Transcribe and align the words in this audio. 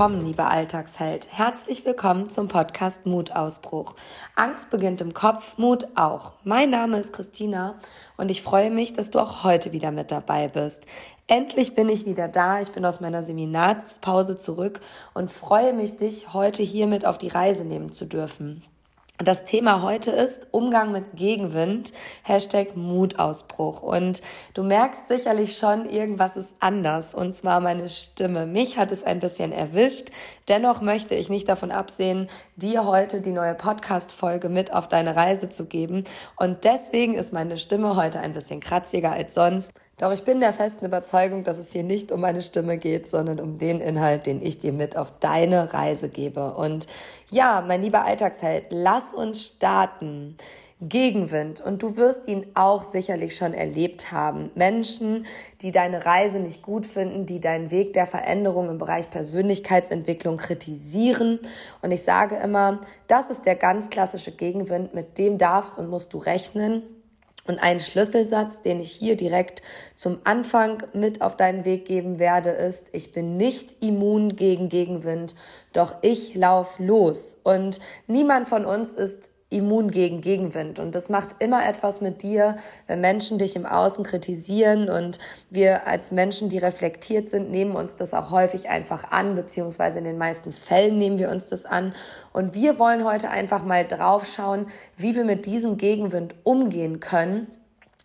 Willkommen, 0.00 0.24
lieber 0.24 0.50
Alltagsheld. 0.50 1.26
Herzlich 1.30 1.84
willkommen 1.84 2.30
zum 2.30 2.48
Podcast 2.48 3.04
Mutausbruch. 3.04 3.94
Angst 4.34 4.70
beginnt 4.70 5.02
im 5.02 5.12
Kopf, 5.12 5.58
Mut 5.58 5.88
auch. 5.94 6.32
Mein 6.42 6.70
Name 6.70 7.00
ist 7.00 7.12
Christina 7.12 7.74
und 8.16 8.30
ich 8.30 8.40
freue 8.40 8.70
mich, 8.70 8.94
dass 8.94 9.10
du 9.10 9.18
auch 9.18 9.44
heute 9.44 9.72
wieder 9.72 9.90
mit 9.90 10.10
dabei 10.10 10.48
bist. 10.48 10.84
Endlich 11.26 11.74
bin 11.74 11.90
ich 11.90 12.06
wieder 12.06 12.28
da. 12.28 12.62
Ich 12.62 12.72
bin 12.72 12.86
aus 12.86 13.02
meiner 13.02 13.24
Seminarpause 13.24 14.38
zurück 14.38 14.80
und 15.12 15.30
freue 15.30 15.74
mich, 15.74 15.98
dich 15.98 16.32
heute 16.32 16.62
hiermit 16.62 17.04
auf 17.04 17.18
die 17.18 17.28
Reise 17.28 17.64
nehmen 17.64 17.92
zu 17.92 18.06
dürfen. 18.06 18.64
Das 19.22 19.44
Thema 19.44 19.82
heute 19.82 20.12
ist 20.12 20.46
Umgang 20.50 20.92
mit 20.92 21.14
Gegenwind, 21.14 21.92
Hashtag 22.22 22.74
Mutausbruch. 22.74 23.82
Und 23.82 24.22
du 24.54 24.62
merkst 24.62 25.08
sicherlich 25.08 25.58
schon, 25.58 25.86
irgendwas 25.90 26.38
ist 26.38 26.48
anders, 26.58 27.14
und 27.14 27.36
zwar 27.36 27.60
meine 27.60 27.90
Stimme. 27.90 28.46
Mich 28.46 28.78
hat 28.78 28.92
es 28.92 29.04
ein 29.04 29.20
bisschen 29.20 29.52
erwischt. 29.52 30.08
Dennoch 30.48 30.80
möchte 30.80 31.14
ich 31.14 31.28
nicht 31.28 31.50
davon 31.50 31.70
absehen, 31.70 32.30
dir 32.56 32.86
heute 32.86 33.20
die 33.20 33.32
neue 33.32 33.52
Podcast-Folge 33.52 34.48
mit 34.48 34.72
auf 34.72 34.88
deine 34.88 35.14
Reise 35.14 35.50
zu 35.50 35.66
geben. 35.66 36.04
Und 36.36 36.64
deswegen 36.64 37.12
ist 37.12 37.30
meine 37.30 37.58
Stimme 37.58 37.96
heute 37.96 38.20
ein 38.20 38.32
bisschen 38.32 38.60
kratziger 38.60 39.12
als 39.12 39.34
sonst. 39.34 39.70
Doch 40.00 40.12
ich 40.12 40.24
bin 40.24 40.40
der 40.40 40.54
festen 40.54 40.86
Überzeugung, 40.86 41.44
dass 41.44 41.58
es 41.58 41.72
hier 41.72 41.82
nicht 41.82 42.10
um 42.10 42.22
meine 42.22 42.40
Stimme 42.40 42.78
geht, 42.78 43.06
sondern 43.06 43.38
um 43.38 43.58
den 43.58 43.82
Inhalt, 43.82 44.24
den 44.24 44.40
ich 44.40 44.58
dir 44.58 44.72
mit 44.72 44.96
auf 44.96 45.12
deine 45.20 45.74
Reise 45.74 46.08
gebe. 46.08 46.54
Und 46.54 46.86
ja, 47.30 47.62
mein 47.68 47.82
lieber 47.82 48.06
Alltagsheld, 48.06 48.68
lass 48.70 49.12
uns 49.12 49.46
starten. 49.46 50.38
Gegenwind. 50.80 51.60
Und 51.60 51.82
du 51.82 51.98
wirst 51.98 52.26
ihn 52.26 52.46
auch 52.54 52.90
sicherlich 52.90 53.36
schon 53.36 53.52
erlebt 53.52 54.12
haben. 54.12 54.50
Menschen, 54.54 55.26
die 55.60 55.72
deine 55.72 56.06
Reise 56.06 56.40
nicht 56.40 56.62
gut 56.62 56.86
finden, 56.86 57.26
die 57.26 57.38
deinen 57.38 57.70
Weg 57.70 57.92
der 57.92 58.06
Veränderung 58.06 58.70
im 58.70 58.78
Bereich 58.78 59.10
Persönlichkeitsentwicklung 59.10 60.38
kritisieren. 60.38 61.38
Und 61.82 61.90
ich 61.90 62.02
sage 62.02 62.36
immer, 62.36 62.80
das 63.08 63.28
ist 63.28 63.44
der 63.44 63.56
ganz 63.56 63.90
klassische 63.90 64.32
Gegenwind, 64.32 64.94
mit 64.94 65.18
dem 65.18 65.36
darfst 65.36 65.76
und 65.76 65.90
musst 65.90 66.14
du 66.14 66.16
rechnen. 66.16 66.82
Und 67.50 67.58
ein 67.58 67.80
Schlüsselsatz, 67.80 68.62
den 68.62 68.78
ich 68.78 68.92
hier 68.92 69.16
direkt 69.16 69.60
zum 69.96 70.18
Anfang 70.22 70.84
mit 70.92 71.20
auf 71.20 71.36
deinen 71.36 71.64
Weg 71.64 71.84
geben 71.84 72.20
werde, 72.20 72.50
ist, 72.50 72.90
ich 72.92 73.12
bin 73.12 73.36
nicht 73.36 73.82
immun 73.82 74.36
gegen 74.36 74.68
Gegenwind, 74.68 75.34
doch 75.72 75.96
ich 76.02 76.36
lauf 76.36 76.78
los. 76.78 77.38
Und 77.42 77.80
niemand 78.06 78.48
von 78.48 78.64
uns 78.64 78.92
ist 78.92 79.32
immun 79.50 79.90
gegen 79.90 80.20
Gegenwind. 80.20 80.78
Und 80.78 80.94
das 80.94 81.08
macht 81.08 81.36
immer 81.40 81.68
etwas 81.68 82.00
mit 82.00 82.22
dir, 82.22 82.56
wenn 82.86 83.00
Menschen 83.00 83.38
dich 83.38 83.56
im 83.56 83.66
Außen 83.66 84.04
kritisieren 84.04 84.88
und 84.88 85.18
wir 85.50 85.86
als 85.88 86.12
Menschen, 86.12 86.48
die 86.48 86.58
reflektiert 86.58 87.28
sind, 87.28 87.50
nehmen 87.50 87.74
uns 87.74 87.96
das 87.96 88.14
auch 88.14 88.30
häufig 88.30 88.70
einfach 88.70 89.10
an, 89.10 89.34
beziehungsweise 89.34 89.98
in 89.98 90.04
den 90.04 90.18
meisten 90.18 90.52
Fällen 90.52 90.98
nehmen 90.98 91.18
wir 91.18 91.30
uns 91.30 91.46
das 91.46 91.66
an. 91.66 91.94
Und 92.32 92.54
wir 92.54 92.78
wollen 92.78 93.04
heute 93.04 93.28
einfach 93.28 93.64
mal 93.64 93.84
drauf 93.84 94.24
schauen, 94.24 94.68
wie 94.96 95.16
wir 95.16 95.24
mit 95.24 95.46
diesem 95.46 95.76
Gegenwind 95.76 96.36
umgehen 96.44 97.00
können 97.00 97.48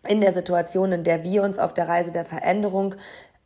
in 0.08 0.20
der 0.20 0.32
Situation, 0.32 0.92
in 0.92 1.04
der 1.04 1.22
wir 1.22 1.42
uns 1.42 1.58
auf 1.58 1.74
der 1.74 1.88
Reise 1.88 2.10
der 2.10 2.24
Veränderung 2.24 2.94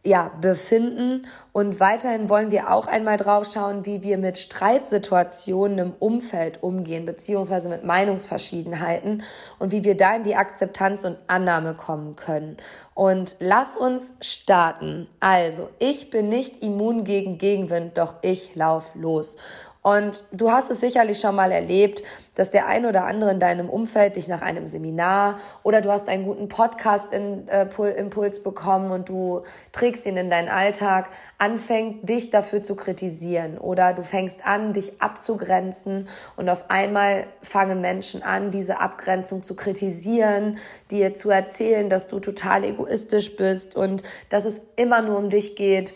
ja, 0.02 0.30
befinden. 0.40 1.26
Und 1.52 1.78
weiterhin 1.78 2.28
wollen 2.28 2.50
wir 2.50 2.72
auch 2.72 2.86
einmal 2.86 3.16
drauf 3.16 3.50
schauen, 3.52 3.84
wie 3.84 4.02
wir 4.02 4.16
mit 4.16 4.38
Streitsituationen 4.38 5.78
im 5.78 5.92
Umfeld 5.98 6.62
umgehen, 6.62 7.04
beziehungsweise 7.04 7.68
mit 7.68 7.84
Meinungsverschiedenheiten 7.84 9.22
und 9.58 9.72
wie 9.72 9.84
wir 9.84 9.96
da 9.96 10.16
in 10.16 10.24
die 10.24 10.36
Akzeptanz 10.36 11.04
und 11.04 11.18
Annahme 11.26 11.74
kommen 11.74 12.16
können. 12.16 12.56
Und 12.94 13.36
lass 13.40 13.76
uns 13.76 14.14
starten. 14.20 15.08
Also, 15.20 15.68
ich 15.78 16.10
bin 16.10 16.28
nicht 16.28 16.62
immun 16.62 17.04
gegen 17.04 17.38
Gegenwind, 17.38 17.98
doch 17.98 18.16
ich 18.22 18.54
lauf 18.54 18.94
los. 18.94 19.36
Und 19.82 20.24
du 20.30 20.50
hast 20.50 20.70
es 20.70 20.80
sicherlich 20.80 21.20
schon 21.20 21.34
mal 21.34 21.50
erlebt, 21.50 22.02
dass 22.34 22.50
der 22.50 22.66
ein 22.66 22.84
oder 22.84 23.06
andere 23.06 23.30
in 23.30 23.40
deinem 23.40 23.70
Umfeld 23.70 24.16
dich 24.16 24.28
nach 24.28 24.42
einem 24.42 24.66
Seminar 24.66 25.38
oder 25.62 25.80
du 25.80 25.90
hast 25.90 26.06
einen 26.06 26.24
guten 26.24 26.48
Podcast-Impuls 26.48 28.38
äh, 28.38 28.42
bekommen 28.42 28.90
und 28.90 29.08
du 29.08 29.42
trägst 29.72 30.04
ihn 30.04 30.18
in 30.18 30.28
deinen 30.28 30.50
Alltag, 30.50 31.08
anfängt, 31.38 32.06
dich 32.06 32.28
dafür 32.28 32.60
zu 32.60 32.76
kritisieren 32.76 33.56
oder 33.56 33.94
du 33.94 34.02
fängst 34.02 34.44
an, 34.44 34.74
dich 34.74 35.00
abzugrenzen 35.00 36.08
und 36.36 36.50
auf 36.50 36.68
einmal 36.68 37.26
fangen 37.40 37.80
Menschen 37.80 38.22
an, 38.22 38.50
diese 38.50 38.80
Abgrenzung 38.80 39.42
zu 39.42 39.56
kritisieren, 39.56 40.58
dir 40.90 41.14
zu 41.14 41.30
erzählen, 41.30 41.88
dass 41.88 42.06
du 42.06 42.20
total 42.20 42.64
egoistisch 42.64 43.34
bist 43.34 43.76
und 43.76 44.02
dass 44.28 44.44
es 44.44 44.60
immer 44.76 45.00
nur 45.00 45.16
um 45.16 45.30
dich 45.30 45.56
geht. 45.56 45.94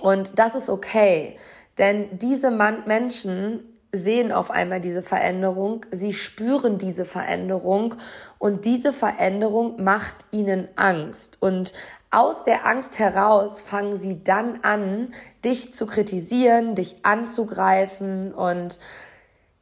Und 0.00 0.38
das 0.38 0.54
ist 0.54 0.70
okay. 0.70 1.36
Denn 1.78 2.18
diese 2.18 2.50
Menschen 2.50 3.60
sehen 3.92 4.32
auf 4.32 4.50
einmal 4.50 4.80
diese 4.80 5.02
Veränderung, 5.02 5.84
sie 5.90 6.14
spüren 6.14 6.78
diese 6.78 7.04
Veränderung 7.04 7.96
und 8.38 8.64
diese 8.64 8.92
Veränderung 8.92 9.82
macht 9.82 10.16
ihnen 10.30 10.68
Angst. 10.76 11.36
Und 11.40 11.74
aus 12.10 12.42
der 12.42 12.66
Angst 12.66 12.98
heraus 12.98 13.60
fangen 13.60 14.00
sie 14.00 14.24
dann 14.24 14.60
an, 14.62 15.12
dich 15.44 15.74
zu 15.74 15.86
kritisieren, 15.86 16.74
dich 16.74 17.04
anzugreifen 17.04 18.32
und 18.34 18.78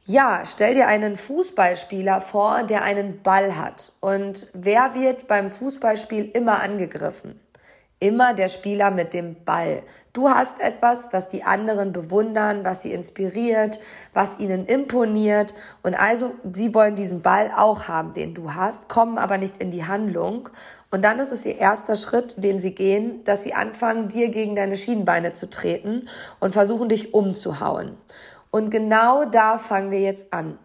ja, 0.05 0.43
stell 0.45 0.73
dir 0.73 0.87
einen 0.87 1.15
Fußballspieler 1.15 2.21
vor, 2.21 2.63
der 2.63 2.83
einen 2.83 3.21
Ball 3.21 3.55
hat. 3.55 3.93
Und 3.99 4.47
wer 4.53 4.95
wird 4.95 5.27
beim 5.27 5.51
Fußballspiel 5.51 6.31
immer 6.33 6.61
angegriffen? 6.61 7.39
Immer 8.01 8.33
der 8.33 8.49
Spieler 8.49 8.91
mit 8.91 9.13
dem 9.13 9.43
Ball. 9.45 9.83
Du 10.11 10.27
hast 10.27 10.59
etwas, 10.59 11.07
was 11.11 11.29
die 11.29 11.43
anderen 11.43 11.93
bewundern, 11.93 12.65
was 12.65 12.81
sie 12.81 12.91
inspiriert, 12.91 13.79
was 14.11 14.39
ihnen 14.39 14.65
imponiert 14.65 15.53
und 15.83 15.93
also 15.93 16.33
sie 16.51 16.73
wollen 16.73 16.95
diesen 16.95 17.21
Ball 17.21 17.51
auch 17.55 17.87
haben, 17.87 18.13
den 18.13 18.33
du 18.33 18.53
hast, 18.53 18.89
kommen 18.89 19.17
aber 19.17 19.37
nicht 19.37 19.61
in 19.61 19.71
die 19.71 19.85
Handlung 19.85 20.49
und 20.89 21.05
dann 21.05 21.19
ist 21.19 21.31
es 21.31 21.45
ihr 21.45 21.57
erster 21.57 21.95
Schritt, 21.95 22.43
den 22.43 22.59
sie 22.59 22.75
gehen, 22.75 23.23
dass 23.23 23.43
sie 23.43 23.53
anfangen, 23.53 24.09
dir 24.09 24.29
gegen 24.29 24.55
deine 24.55 24.75
Schienbeine 24.75 25.33
zu 25.33 25.49
treten 25.49 26.09
und 26.39 26.51
versuchen 26.53 26.89
dich 26.89 27.13
umzuhauen. 27.13 27.95
Und 28.49 28.71
genau 28.71 29.25
da 29.25 29.57
fangen 29.57 29.91
wir 29.91 30.01
jetzt 30.01 30.33
an. 30.33 30.57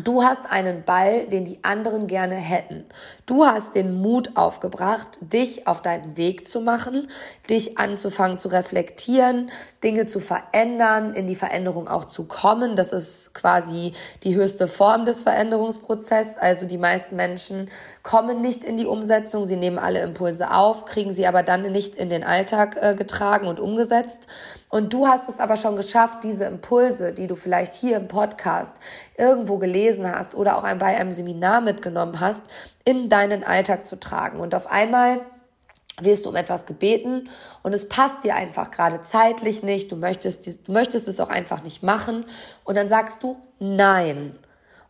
Du 0.00 0.22
hast 0.22 0.50
einen 0.50 0.84
Ball, 0.84 1.26
den 1.26 1.44
die 1.44 1.62
anderen 1.64 2.06
gerne 2.06 2.36
hätten. 2.36 2.86
Du 3.26 3.44
hast 3.44 3.74
den 3.74 4.00
Mut 4.00 4.30
aufgebracht, 4.36 5.18
dich 5.20 5.66
auf 5.66 5.82
deinen 5.82 6.16
Weg 6.16 6.48
zu 6.48 6.62
machen, 6.62 7.10
dich 7.50 7.76
anzufangen 7.76 8.38
zu 8.38 8.48
reflektieren, 8.48 9.50
Dinge 9.84 10.06
zu 10.06 10.18
verändern, 10.18 11.12
in 11.12 11.26
die 11.26 11.34
Veränderung 11.34 11.88
auch 11.88 12.06
zu 12.06 12.24
kommen. 12.24 12.74
Das 12.74 12.90
ist 12.90 13.34
quasi 13.34 13.92
die 14.22 14.34
höchste 14.34 14.66
Form 14.66 15.04
des 15.04 15.20
Veränderungsprozesses. 15.20 16.38
Also 16.38 16.64
die 16.66 16.78
meisten 16.78 17.14
Menschen 17.16 17.68
kommen 18.02 18.40
nicht 18.40 18.64
in 18.64 18.78
die 18.78 18.86
Umsetzung, 18.86 19.44
sie 19.44 19.56
nehmen 19.56 19.78
alle 19.78 20.00
Impulse 20.00 20.52
auf, 20.52 20.86
kriegen 20.86 21.12
sie 21.12 21.26
aber 21.26 21.42
dann 21.42 21.70
nicht 21.70 21.96
in 21.96 22.08
den 22.08 22.24
Alltag 22.24 22.78
äh, 22.80 22.94
getragen 22.94 23.46
und 23.46 23.60
umgesetzt. 23.60 24.26
Und 24.72 24.94
du 24.94 25.06
hast 25.06 25.28
es 25.28 25.38
aber 25.38 25.58
schon 25.58 25.76
geschafft, 25.76 26.24
diese 26.24 26.46
Impulse, 26.46 27.12
die 27.12 27.26
du 27.26 27.34
vielleicht 27.34 27.74
hier 27.74 27.94
im 27.98 28.08
Podcast 28.08 28.74
irgendwo 29.18 29.58
gelesen 29.58 30.10
hast 30.10 30.34
oder 30.34 30.56
auch 30.56 30.62
bei 30.62 30.96
einem 30.96 31.12
Seminar 31.12 31.60
mitgenommen 31.60 32.20
hast, 32.20 32.42
in 32.82 33.10
deinen 33.10 33.44
Alltag 33.44 33.86
zu 33.86 34.00
tragen. 34.00 34.40
Und 34.40 34.54
auf 34.54 34.66
einmal 34.66 35.20
wirst 36.00 36.24
du 36.24 36.30
um 36.30 36.36
etwas 36.36 36.64
gebeten 36.64 37.28
und 37.62 37.74
es 37.74 37.86
passt 37.86 38.24
dir 38.24 38.34
einfach 38.34 38.70
gerade 38.70 39.02
zeitlich 39.02 39.62
nicht, 39.62 39.92
du 39.92 39.96
möchtest, 39.96 40.66
du 40.66 40.72
möchtest 40.72 41.06
es 41.06 41.20
auch 41.20 41.28
einfach 41.28 41.62
nicht 41.62 41.82
machen 41.82 42.24
und 42.64 42.74
dann 42.74 42.88
sagst 42.88 43.22
du 43.22 43.36
nein. 43.58 44.38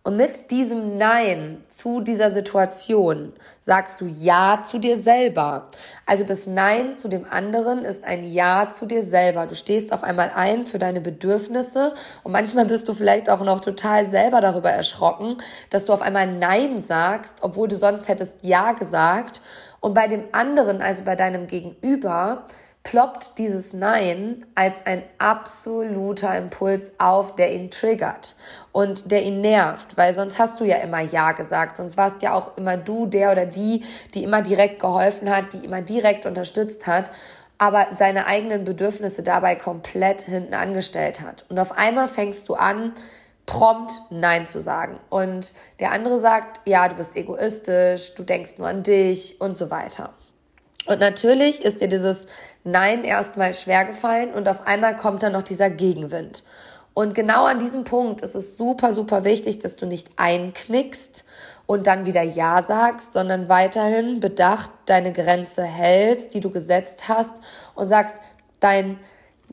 Und 0.04 0.16
mit 0.16 0.50
diesem 0.50 0.96
Nein 0.96 1.62
zu 1.68 2.00
dieser 2.00 2.32
Situation 2.32 3.32
sagst 3.60 4.00
du 4.00 4.06
Ja 4.06 4.60
zu 4.60 4.80
dir 4.80 4.96
selber. 4.96 5.68
Also 6.06 6.24
das 6.24 6.44
Nein 6.44 6.96
zu 6.96 7.06
dem 7.06 7.24
anderen 7.30 7.84
ist 7.84 8.02
ein 8.02 8.26
Ja 8.26 8.72
zu 8.72 8.86
dir 8.86 9.04
selber. 9.04 9.46
Du 9.46 9.54
stehst 9.54 9.92
auf 9.92 10.02
einmal 10.02 10.32
ein 10.34 10.66
für 10.66 10.80
deine 10.80 11.00
Bedürfnisse 11.00 11.94
und 12.24 12.32
manchmal 12.32 12.64
bist 12.66 12.88
du 12.88 12.94
vielleicht 12.94 13.30
auch 13.30 13.44
noch 13.44 13.60
total 13.60 14.08
selber 14.10 14.40
darüber 14.40 14.70
erschrocken, 14.70 15.36
dass 15.70 15.84
du 15.84 15.92
auf 15.92 16.02
einmal 16.02 16.26
Nein 16.26 16.82
sagst, 16.82 17.36
obwohl 17.40 17.68
du 17.68 17.76
sonst 17.76 18.08
hättest 18.08 18.34
Ja 18.42 18.72
gesagt. 18.72 19.40
Und 19.78 19.94
bei 19.94 20.08
dem 20.08 20.24
anderen, 20.32 20.82
also 20.82 21.04
bei 21.04 21.14
deinem 21.14 21.46
Gegenüber, 21.46 22.46
ploppt 22.82 23.38
dieses 23.38 23.72
Nein 23.72 24.44
als 24.54 24.84
ein 24.86 25.04
absoluter 25.18 26.36
Impuls 26.36 26.92
auf, 26.98 27.36
der 27.36 27.54
ihn 27.54 27.70
triggert 27.70 28.34
und 28.72 29.10
der 29.10 29.22
ihn 29.22 29.40
nervt, 29.40 29.96
weil 29.96 30.14
sonst 30.14 30.38
hast 30.38 30.58
du 30.60 30.64
ja 30.64 30.76
immer 30.76 31.00
Ja 31.00 31.32
gesagt, 31.32 31.76
sonst 31.76 31.96
warst 31.96 32.22
ja 32.22 32.34
auch 32.34 32.56
immer 32.56 32.76
du 32.76 33.06
der 33.06 33.30
oder 33.30 33.46
die, 33.46 33.84
die 34.14 34.24
immer 34.24 34.42
direkt 34.42 34.80
geholfen 34.80 35.30
hat, 35.30 35.52
die 35.52 35.64
immer 35.64 35.80
direkt 35.80 36.26
unterstützt 36.26 36.86
hat, 36.86 37.12
aber 37.58 37.88
seine 37.92 38.26
eigenen 38.26 38.64
Bedürfnisse 38.64 39.22
dabei 39.22 39.54
komplett 39.54 40.22
hinten 40.22 40.54
angestellt 40.54 41.20
hat. 41.20 41.44
Und 41.48 41.60
auf 41.60 41.70
einmal 41.78 42.08
fängst 42.08 42.48
du 42.48 42.54
an, 42.54 42.92
prompt 43.46 43.92
Nein 44.10 44.48
zu 44.48 44.60
sagen. 44.60 44.98
Und 45.10 45.54
der 45.78 45.92
andere 45.92 46.18
sagt, 46.18 46.60
ja, 46.66 46.88
du 46.88 46.96
bist 46.96 47.16
egoistisch, 47.16 48.14
du 48.14 48.24
denkst 48.24 48.54
nur 48.58 48.66
an 48.66 48.82
dich 48.82 49.40
und 49.40 49.54
so 49.54 49.70
weiter. 49.70 50.10
Und 50.86 50.98
natürlich 50.98 51.64
ist 51.64 51.80
dir 51.80 51.88
dieses 51.88 52.26
Nein 52.64 53.04
erstmal 53.04 53.54
schwer 53.54 53.84
gefallen 53.84 54.32
und 54.32 54.48
auf 54.48 54.66
einmal 54.66 54.96
kommt 54.96 55.22
dann 55.22 55.32
noch 55.32 55.42
dieser 55.42 55.70
Gegenwind. 55.70 56.44
Und 56.94 57.14
genau 57.14 57.46
an 57.46 57.58
diesem 57.58 57.84
Punkt 57.84 58.20
ist 58.20 58.34
es 58.34 58.56
super, 58.56 58.92
super 58.92 59.24
wichtig, 59.24 59.60
dass 59.60 59.76
du 59.76 59.86
nicht 59.86 60.10
einknickst 60.16 61.24
und 61.66 61.86
dann 61.86 62.06
wieder 62.06 62.22
Ja 62.22 62.62
sagst, 62.62 63.14
sondern 63.14 63.48
weiterhin 63.48 64.20
bedacht 64.20 64.70
deine 64.86 65.12
Grenze 65.12 65.64
hältst, 65.64 66.34
die 66.34 66.40
du 66.40 66.50
gesetzt 66.50 67.08
hast 67.08 67.34
und 67.74 67.88
sagst, 67.88 68.14
dein 68.60 68.98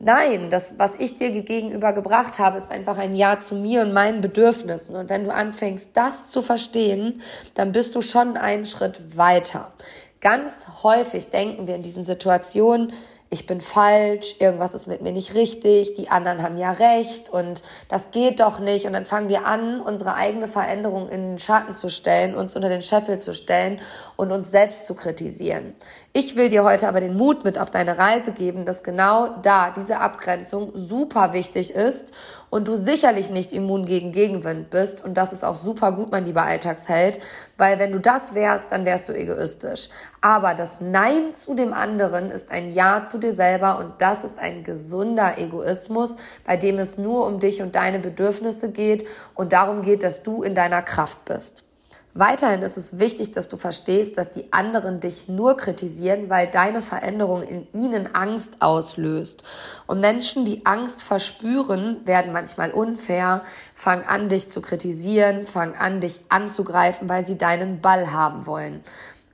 Nein, 0.02 0.48
das, 0.48 0.78
was 0.78 0.94
ich 0.94 1.18
dir 1.18 1.30
gegenüber 1.42 1.92
gebracht 1.92 2.38
habe, 2.38 2.56
ist 2.56 2.70
einfach 2.70 2.96
ein 2.96 3.14
Ja 3.14 3.38
zu 3.38 3.54
mir 3.54 3.82
und 3.82 3.92
meinen 3.92 4.22
Bedürfnissen. 4.22 4.96
Und 4.96 5.10
wenn 5.10 5.24
du 5.24 5.30
anfängst, 5.34 5.90
das 5.92 6.30
zu 6.30 6.40
verstehen, 6.40 7.20
dann 7.54 7.72
bist 7.72 7.94
du 7.94 8.00
schon 8.00 8.38
einen 8.38 8.64
Schritt 8.64 9.14
weiter. 9.14 9.72
Ganz 10.20 10.52
häufig 10.82 11.30
denken 11.30 11.66
wir 11.66 11.74
in 11.74 11.82
diesen 11.82 12.04
Situationen, 12.04 12.92
ich 13.32 13.46
bin 13.46 13.60
falsch, 13.60 14.34
irgendwas 14.40 14.74
ist 14.74 14.88
mit 14.88 15.02
mir 15.02 15.12
nicht 15.12 15.34
richtig, 15.34 15.94
die 15.94 16.08
anderen 16.08 16.42
haben 16.42 16.56
ja 16.56 16.72
recht 16.72 17.30
und 17.30 17.62
das 17.88 18.10
geht 18.10 18.40
doch 18.40 18.58
nicht. 18.58 18.86
Und 18.86 18.92
dann 18.92 19.06
fangen 19.06 19.28
wir 19.28 19.46
an, 19.46 19.80
unsere 19.80 20.14
eigene 20.16 20.48
Veränderung 20.48 21.08
in 21.08 21.30
den 21.30 21.38
Schatten 21.38 21.76
zu 21.76 21.90
stellen, 21.90 22.34
uns 22.34 22.56
unter 22.56 22.68
den 22.68 22.82
Scheffel 22.82 23.20
zu 23.20 23.32
stellen 23.32 23.80
und 24.16 24.32
uns 24.32 24.50
selbst 24.50 24.84
zu 24.84 24.96
kritisieren. 24.96 25.74
Ich 26.12 26.34
will 26.34 26.48
dir 26.48 26.64
heute 26.64 26.88
aber 26.88 26.98
den 26.98 27.16
Mut 27.16 27.44
mit 27.44 27.56
auf 27.56 27.70
deine 27.70 27.98
Reise 27.98 28.32
geben, 28.32 28.66
dass 28.66 28.82
genau 28.82 29.28
da 29.42 29.70
diese 29.70 30.00
Abgrenzung 30.00 30.72
super 30.74 31.32
wichtig 31.32 31.72
ist 31.72 32.12
und 32.50 32.66
du 32.68 32.76
sicherlich 32.76 33.30
nicht 33.30 33.52
immun 33.52 33.86
gegen 33.86 34.12
Gegenwind 34.12 34.70
bist 34.70 35.02
und 35.02 35.14
das 35.14 35.32
ist 35.32 35.44
auch 35.44 35.54
super 35.54 35.92
gut, 35.92 36.10
mein 36.10 36.24
lieber 36.26 36.42
Alltagsheld, 36.42 37.20
weil 37.56 37.78
wenn 37.78 37.92
du 37.92 38.00
das 38.00 38.34
wärst, 38.34 38.72
dann 38.72 38.84
wärst 38.84 39.08
du 39.08 39.12
egoistisch. 39.16 39.88
Aber 40.20 40.54
das 40.54 40.70
Nein 40.80 41.34
zu 41.34 41.54
dem 41.54 41.72
anderen 41.72 42.30
ist 42.30 42.50
ein 42.50 42.72
Ja 42.72 43.04
zu 43.04 43.18
dir 43.18 43.32
selber 43.32 43.78
und 43.78 43.94
das 43.98 44.24
ist 44.24 44.38
ein 44.38 44.64
gesunder 44.64 45.38
Egoismus, 45.38 46.16
bei 46.44 46.56
dem 46.56 46.78
es 46.78 46.98
nur 46.98 47.26
um 47.26 47.38
dich 47.38 47.62
und 47.62 47.76
deine 47.76 48.00
Bedürfnisse 48.00 48.70
geht 48.70 49.06
und 49.34 49.52
darum 49.52 49.82
geht, 49.82 50.02
dass 50.02 50.22
du 50.22 50.42
in 50.42 50.54
deiner 50.54 50.82
Kraft 50.82 51.24
bist. 51.24 51.64
Weiterhin 52.12 52.62
ist 52.62 52.76
es 52.76 52.98
wichtig, 52.98 53.30
dass 53.30 53.48
du 53.48 53.56
verstehst, 53.56 54.18
dass 54.18 54.30
die 54.30 54.52
anderen 54.52 54.98
dich 54.98 55.28
nur 55.28 55.56
kritisieren, 55.56 56.28
weil 56.28 56.48
deine 56.48 56.82
Veränderung 56.82 57.44
in 57.44 57.68
ihnen 57.72 58.16
Angst 58.16 58.54
auslöst. 58.58 59.44
Und 59.86 60.00
Menschen, 60.00 60.44
die 60.44 60.66
Angst 60.66 61.04
verspüren, 61.04 62.04
werden 62.06 62.32
manchmal 62.32 62.72
unfair, 62.72 63.44
fangen 63.74 64.04
an, 64.04 64.28
dich 64.28 64.50
zu 64.50 64.60
kritisieren, 64.60 65.46
fangen 65.46 65.76
an, 65.76 66.00
dich 66.00 66.20
anzugreifen, 66.28 67.08
weil 67.08 67.24
sie 67.24 67.38
deinen 67.38 67.80
Ball 67.80 68.12
haben 68.12 68.44
wollen. 68.44 68.82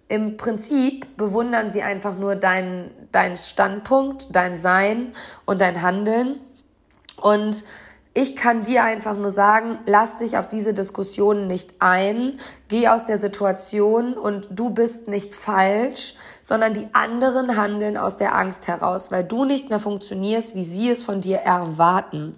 Im 0.08 0.36
Prinzip 0.36 1.16
bewundern 1.16 1.70
sie 1.70 1.82
einfach 1.82 2.18
nur 2.18 2.36
deinen, 2.36 2.90
deinen 3.10 3.38
Standpunkt, 3.38 4.28
dein 4.30 4.58
Sein 4.58 5.12
und 5.46 5.62
dein 5.62 5.80
Handeln 5.80 6.40
und 7.16 7.64
ich 8.16 8.34
kann 8.34 8.62
dir 8.62 8.82
einfach 8.82 9.14
nur 9.14 9.30
sagen, 9.30 9.78
lass 9.84 10.16
dich 10.16 10.38
auf 10.38 10.48
diese 10.48 10.72
Diskussion 10.72 11.46
nicht 11.46 11.74
ein, 11.80 12.40
geh 12.68 12.88
aus 12.88 13.04
der 13.04 13.18
Situation 13.18 14.14
und 14.14 14.48
du 14.48 14.70
bist 14.70 15.06
nicht 15.06 15.34
falsch, 15.34 16.14
sondern 16.40 16.72
die 16.72 16.88
anderen 16.94 17.58
handeln 17.58 17.98
aus 17.98 18.16
der 18.16 18.34
Angst 18.34 18.68
heraus, 18.68 19.10
weil 19.10 19.22
du 19.22 19.44
nicht 19.44 19.68
mehr 19.68 19.80
funktionierst, 19.80 20.54
wie 20.54 20.64
sie 20.64 20.88
es 20.88 21.02
von 21.02 21.20
dir 21.20 21.40
erwarten. 21.40 22.36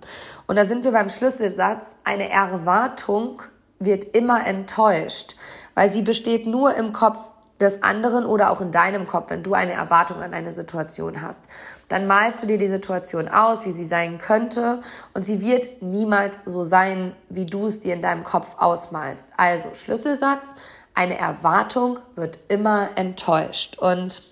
Und 0.48 0.56
da 0.56 0.64
sind 0.64 0.82
wir 0.82 0.90
beim 0.90 1.10
Schlüsselsatz, 1.10 1.94
eine 2.02 2.28
Erwartung 2.28 3.40
wird 3.78 4.16
immer 4.16 4.44
enttäuscht, 4.48 5.36
weil 5.74 5.92
sie 5.92 6.02
besteht 6.02 6.44
nur 6.44 6.74
im 6.74 6.92
Kopf 6.92 7.18
des 7.60 7.82
anderen 7.82 8.24
oder 8.24 8.50
auch 8.50 8.60
in 8.60 8.70
deinem 8.70 9.06
Kopf, 9.06 9.30
wenn 9.30 9.42
du 9.42 9.54
eine 9.54 9.72
Erwartung 9.72 10.22
an 10.22 10.32
eine 10.32 10.52
Situation 10.52 11.22
hast. 11.22 11.42
Dann 11.88 12.06
malst 12.06 12.42
du 12.42 12.46
dir 12.46 12.58
die 12.58 12.68
Situation 12.68 13.28
aus, 13.28 13.64
wie 13.64 13.72
sie 13.72 13.86
sein 13.86 14.18
könnte 14.18 14.80
und 15.14 15.24
sie 15.24 15.40
wird 15.40 15.82
niemals 15.82 16.42
so 16.44 16.64
sein, 16.64 17.14
wie 17.28 17.46
du 17.46 17.66
es 17.66 17.80
dir 17.80 17.94
in 17.94 18.02
deinem 18.02 18.24
Kopf 18.24 18.56
ausmalst. 18.58 19.30
Also 19.36 19.70
Schlüsselsatz, 19.74 20.46
eine 20.94 21.18
Erwartung 21.18 21.98
wird 22.14 22.38
immer 22.48 22.90
enttäuscht 22.96 23.78
und 23.78 24.22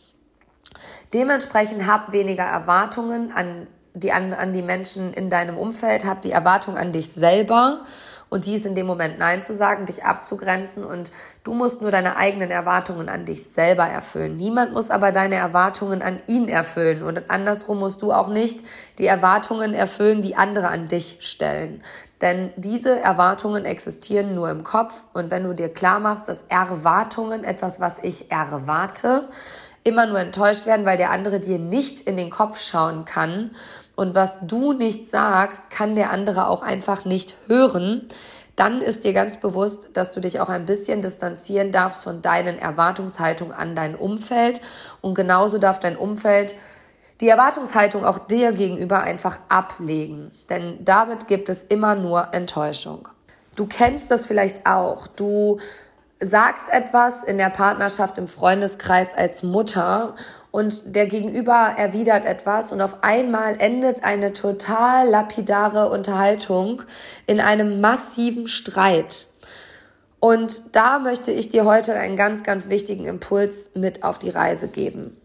dementsprechend 1.14 1.87
hab 1.87 2.12
weniger 2.12 2.44
Erwartungen 2.44 3.32
an 3.32 3.67
die, 3.94 4.12
an, 4.12 4.34
an 4.34 4.50
die 4.50 4.62
Menschen 4.62 5.14
in 5.14 5.31
deinem 5.31 5.56
Umfeld, 5.56 6.05
hab 6.05 6.22
die 6.22 6.31
Erwartung 6.31 6.76
an 6.76 6.93
dich 6.93 7.12
selber 7.12 7.87
und 8.37 8.44
dies 8.44 8.67
in 8.67 8.75
dem 8.75 8.87
Moment 8.87 9.19
Nein 9.19 9.43
zu 9.43 9.55
sagen, 9.55 9.87
dich 9.87 10.05
abzugrenzen 10.05 10.85
und 10.85 11.11
du 11.43 11.55
musst 11.55 11.81
nur 11.81 11.91
deine 11.91 12.19
eigenen 12.19 12.50
Erwartungen 12.50 13.09
an 13.09 13.25
dich 13.25 13.44
selber 13.44 13.85
erfüllen. 13.85 14.37
Niemand 14.37 14.75
muss 14.75 14.91
aber 14.91 15.11
deine 15.11 15.37
Erwartungen 15.37 16.03
an 16.03 16.21
ihn 16.27 16.47
erfüllen 16.47 17.03
und 17.03 17.31
andersrum 17.31 17.79
musst 17.79 18.03
du 18.03 18.12
auch 18.12 18.29
nicht 18.29 18.61
die 18.99 19.06
Erwartungen 19.06 19.73
erfüllen, 19.73 20.21
die 20.21 20.37
andere 20.37 20.69
an 20.69 20.87
dich 20.88 21.17
stellen. 21.21 21.83
Denn 22.21 22.53
diese 22.56 23.00
Erwartungen 23.00 23.65
existieren 23.65 24.35
nur 24.35 24.50
im 24.50 24.65
Kopf 24.65 24.93
und 25.15 25.31
wenn 25.31 25.44
du 25.44 25.55
dir 25.55 25.71
klar 25.71 25.99
machst, 25.99 26.29
dass 26.29 26.44
Erwartungen 26.50 27.43
etwas, 27.43 27.81
was 27.81 28.00
ich 28.03 28.31
erwarte, 28.31 29.31
immer 29.82 30.05
nur 30.05 30.19
enttäuscht 30.19 30.67
werden, 30.67 30.85
weil 30.85 30.99
der 30.99 31.11
andere 31.11 31.41
dir 31.41 31.59
nicht 31.59 32.03
in 32.03 32.19
den 32.19 32.29
Kopf 32.29 32.61
schauen 32.61 33.06
kann 33.06 33.53
und 33.97 34.15
was 34.15 34.39
du 34.43 34.75
nicht 34.75 35.11
sagst, 35.11 35.71
kann 35.71 35.97
der 35.97 36.11
andere 36.11 36.49
auch 36.49 36.62
einfach 36.62 37.06
nicht 37.06 37.37
hören, 37.49 38.08
dann 38.56 38.81
ist 38.81 39.05
dir 39.05 39.13
ganz 39.13 39.36
bewusst, 39.36 39.91
dass 39.93 40.13
du 40.13 40.20
dich 40.20 40.41
auch 40.41 40.48
ein 40.48 40.67
bisschen 40.67 41.03
distanzieren 41.03 41.72
darfst 41.72 42.03
von 42.03 42.22
deinen 42.22 42.58
Erwartungshaltungen 42.58 43.53
an 43.55 43.77
dein 43.77 43.94
Umfeld 43.94 44.60
und 45.03 45.15
genauso 45.15 45.58
darf 45.58 45.79
dein 45.79 45.96
Umfeld 45.96 46.55
die 47.20 47.29
Erwartungshaltung 47.29 48.05
auch 48.05 48.19
dir 48.19 48.53
gegenüber 48.53 49.03
einfach 49.03 49.39
ablegen, 49.48 50.32
denn 50.51 50.84
damit 50.84 51.29
gibt 51.29 51.48
es 51.48 51.63
immer 51.63 51.94
nur 51.94 52.34
Enttäuschung. 52.34 53.08
Du 53.55 53.67
kennst 53.67 54.10
das 54.10 54.27
vielleicht 54.27 54.67
auch. 54.67 55.06
Du 55.06 55.58
sagst 56.20 56.65
etwas 56.70 57.25
in 57.25 57.39
der 57.39 57.51
Partnerschaft, 57.51 58.19
im 58.19 58.29
Freundeskreis 58.29 59.08
als 59.15 59.43
Mutter 59.43 60.15
und 60.51 60.96
der 60.96 61.06
Gegenüber 61.06 61.75
erwidert 61.77 62.25
etwas 62.25 62.73
und 62.73 62.81
auf 62.81 63.03
einmal 63.03 63.56
endet 63.61 64.03
eine 64.05 64.32
total 64.32 65.08
lapidare 65.08 65.91
Unterhaltung 65.91 66.82
in 67.27 67.41
einem 67.41 67.81
massiven 67.81 68.46
Streit. 68.46 69.27
Und 70.19 70.75
da 70.75 70.99
möchte 70.99 71.31
ich 71.31 71.51
dir 71.51 71.67
heute 71.67 71.94
einen 71.94 72.17
ganz, 72.17 72.43
ganz 72.43 72.70
wichtigen 72.70 73.05
Impuls 73.05 73.70
mit 73.75 74.03
auf 74.03 74.19
die 74.19 74.31
Reise 74.31 74.69
geben. 74.69 75.20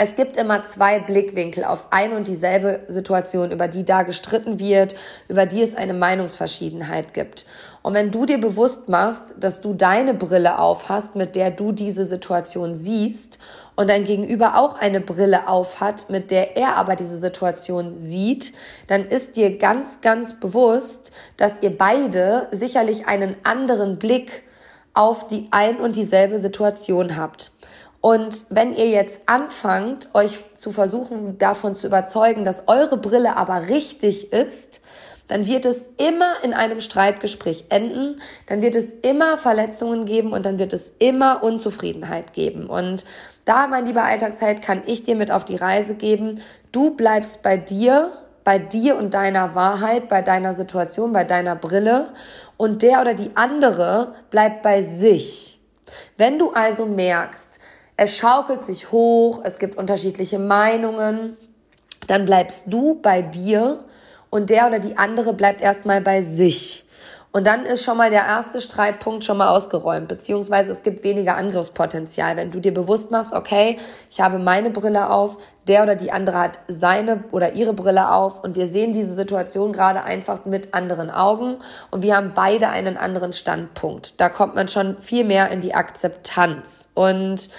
Es 0.00 0.14
gibt 0.14 0.36
immer 0.36 0.62
zwei 0.62 1.00
Blickwinkel 1.00 1.64
auf 1.64 1.86
ein 1.90 2.12
und 2.12 2.28
dieselbe 2.28 2.82
Situation, 2.86 3.50
über 3.50 3.66
die 3.66 3.84
da 3.84 4.04
gestritten 4.04 4.60
wird, 4.60 4.94
über 5.26 5.44
die 5.44 5.60
es 5.60 5.74
eine 5.74 5.92
Meinungsverschiedenheit 5.92 7.14
gibt. 7.14 7.46
Und 7.82 7.94
wenn 7.94 8.12
du 8.12 8.24
dir 8.24 8.40
bewusst 8.40 8.88
machst, 8.88 9.34
dass 9.40 9.60
du 9.60 9.74
deine 9.74 10.14
Brille 10.14 10.60
aufhast, 10.60 11.16
mit 11.16 11.34
der 11.34 11.50
du 11.50 11.72
diese 11.72 12.06
Situation 12.06 12.78
siehst, 12.78 13.40
und 13.74 13.90
dein 13.90 14.04
Gegenüber 14.04 14.56
auch 14.56 14.78
eine 14.78 15.00
Brille 15.00 15.48
aufhat, 15.48 16.10
mit 16.10 16.30
der 16.30 16.56
er 16.56 16.76
aber 16.76 16.94
diese 16.94 17.18
Situation 17.18 17.98
sieht, 17.98 18.52
dann 18.86 19.04
ist 19.04 19.36
dir 19.36 19.58
ganz, 19.58 20.00
ganz 20.00 20.38
bewusst, 20.38 21.10
dass 21.36 21.54
ihr 21.60 21.76
beide 21.76 22.46
sicherlich 22.52 23.06
einen 23.08 23.34
anderen 23.42 23.98
Blick 23.98 24.44
auf 24.94 25.26
die 25.26 25.48
ein 25.50 25.78
und 25.78 25.96
dieselbe 25.96 26.40
Situation 26.40 27.16
habt. 27.16 27.52
Und 28.00 28.44
wenn 28.48 28.74
ihr 28.74 28.88
jetzt 28.88 29.20
anfangt, 29.26 30.08
euch 30.14 30.38
zu 30.56 30.70
versuchen, 30.70 31.38
davon 31.38 31.74
zu 31.74 31.86
überzeugen, 31.86 32.44
dass 32.44 32.68
eure 32.68 32.96
Brille 32.96 33.36
aber 33.36 33.68
richtig 33.68 34.32
ist, 34.32 34.80
dann 35.26 35.46
wird 35.46 35.66
es 35.66 35.86
immer 35.98 36.42
in 36.42 36.54
einem 36.54 36.80
Streitgespräch 36.80 37.66
enden, 37.68 38.20
dann 38.46 38.62
wird 38.62 38.74
es 38.74 38.92
immer 39.02 39.36
Verletzungen 39.36 40.06
geben 40.06 40.32
und 40.32 40.46
dann 40.46 40.58
wird 40.58 40.72
es 40.72 40.90
immer 40.98 41.42
Unzufriedenheit 41.42 42.32
geben. 42.32 42.66
Und 42.66 43.04
da, 43.44 43.66
mein 43.66 43.86
lieber 43.86 44.04
Alltagsheld, 44.04 44.62
kann 44.62 44.82
ich 44.86 45.04
dir 45.04 45.16
mit 45.16 45.30
auf 45.30 45.44
die 45.44 45.56
Reise 45.56 45.94
geben, 45.94 46.40
du 46.72 46.96
bleibst 46.96 47.42
bei 47.42 47.56
dir, 47.56 48.12
bei 48.42 48.58
dir 48.58 48.96
und 48.96 49.12
deiner 49.12 49.54
Wahrheit, 49.54 50.08
bei 50.08 50.22
deiner 50.22 50.54
Situation, 50.54 51.12
bei 51.12 51.24
deiner 51.24 51.56
Brille 51.56 52.08
und 52.56 52.82
der 52.82 53.00
oder 53.02 53.12
die 53.12 53.30
andere 53.34 54.14
bleibt 54.30 54.62
bei 54.62 54.82
sich. 54.82 55.60
Wenn 56.16 56.38
du 56.38 56.52
also 56.52 56.86
merkst, 56.86 57.58
es 57.98 58.16
schaukelt 58.16 58.64
sich 58.64 58.92
hoch, 58.92 59.40
es 59.42 59.58
gibt 59.58 59.76
unterschiedliche 59.76 60.38
Meinungen, 60.38 61.36
dann 62.06 62.26
bleibst 62.26 62.64
du 62.68 63.00
bei 63.02 63.22
dir 63.22 63.84
und 64.30 64.50
der 64.50 64.68
oder 64.68 64.78
die 64.78 64.96
andere 64.96 65.34
bleibt 65.34 65.60
erstmal 65.60 66.00
bei 66.00 66.22
sich. 66.22 66.84
Und 67.32 67.46
dann 67.46 67.66
ist 67.66 67.84
schon 67.84 67.98
mal 67.98 68.10
der 68.10 68.24
erste 68.24 68.60
Streitpunkt 68.60 69.24
schon 69.24 69.36
mal 69.36 69.48
ausgeräumt, 69.48 70.06
beziehungsweise 70.08 70.70
es 70.70 70.82
gibt 70.84 71.02
weniger 71.02 71.36
Angriffspotenzial, 71.36 72.36
wenn 72.36 72.52
du 72.52 72.60
dir 72.60 72.72
bewusst 72.72 73.10
machst, 73.10 73.32
okay, 73.32 73.78
ich 74.10 74.20
habe 74.20 74.38
meine 74.38 74.70
Brille 74.70 75.10
auf, 75.10 75.36
der 75.66 75.82
oder 75.82 75.96
die 75.96 76.12
andere 76.12 76.38
hat 76.38 76.60
seine 76.68 77.24
oder 77.32 77.52
ihre 77.52 77.74
Brille 77.74 78.12
auf 78.12 78.42
und 78.42 78.56
wir 78.56 78.68
sehen 78.68 78.92
diese 78.92 79.14
Situation 79.14 79.72
gerade 79.72 80.04
einfach 80.04 80.46
mit 80.46 80.72
anderen 80.72 81.10
Augen 81.10 81.56
und 81.90 82.02
wir 82.02 82.16
haben 82.16 82.32
beide 82.34 82.68
einen 82.68 82.96
anderen 82.96 83.32
Standpunkt. 83.32 84.18
Da 84.20 84.28
kommt 84.28 84.54
man 84.54 84.68
schon 84.68 85.00
viel 85.02 85.24
mehr 85.24 85.50
in 85.50 85.60
die 85.60 85.74
Akzeptanz. 85.74 86.88
Und 86.94 87.50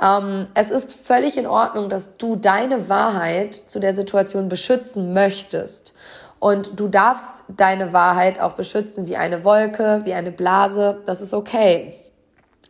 Ähm, 0.00 0.46
es 0.54 0.70
ist 0.70 0.92
völlig 0.92 1.36
in 1.36 1.46
Ordnung, 1.46 1.88
dass 1.88 2.16
du 2.16 2.36
deine 2.36 2.88
Wahrheit 2.88 3.62
zu 3.66 3.80
der 3.80 3.94
Situation 3.94 4.48
beschützen 4.48 5.12
möchtest. 5.12 5.94
Und 6.40 6.78
du 6.78 6.88
darfst 6.88 7.44
deine 7.48 7.92
Wahrheit 7.92 8.40
auch 8.40 8.52
beschützen 8.52 9.06
wie 9.06 9.16
eine 9.16 9.44
Wolke, 9.44 10.02
wie 10.04 10.14
eine 10.14 10.30
Blase. 10.30 11.02
Das 11.06 11.20
ist 11.20 11.32
okay. 11.32 11.94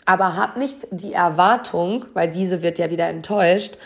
Aber 0.06 0.36
hab 0.36 0.56
nicht 0.56 0.86
die 0.90 1.14
Erwartung, 1.14 2.04
weil 2.12 2.30
diese 2.30 2.62
wird 2.62 2.78
ja 2.78 2.90
wieder 2.90 3.08
enttäuscht, 3.08 3.78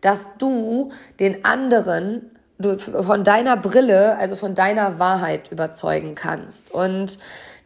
dass 0.00 0.28
du 0.38 0.92
den 1.18 1.44
anderen 1.44 2.30
von 2.60 3.24
deiner 3.24 3.56
Brille, 3.56 4.16
also 4.18 4.36
von 4.36 4.54
deiner 4.54 4.98
Wahrheit 4.98 5.50
überzeugen 5.50 6.14
kannst. 6.14 6.72
Und 6.72 7.18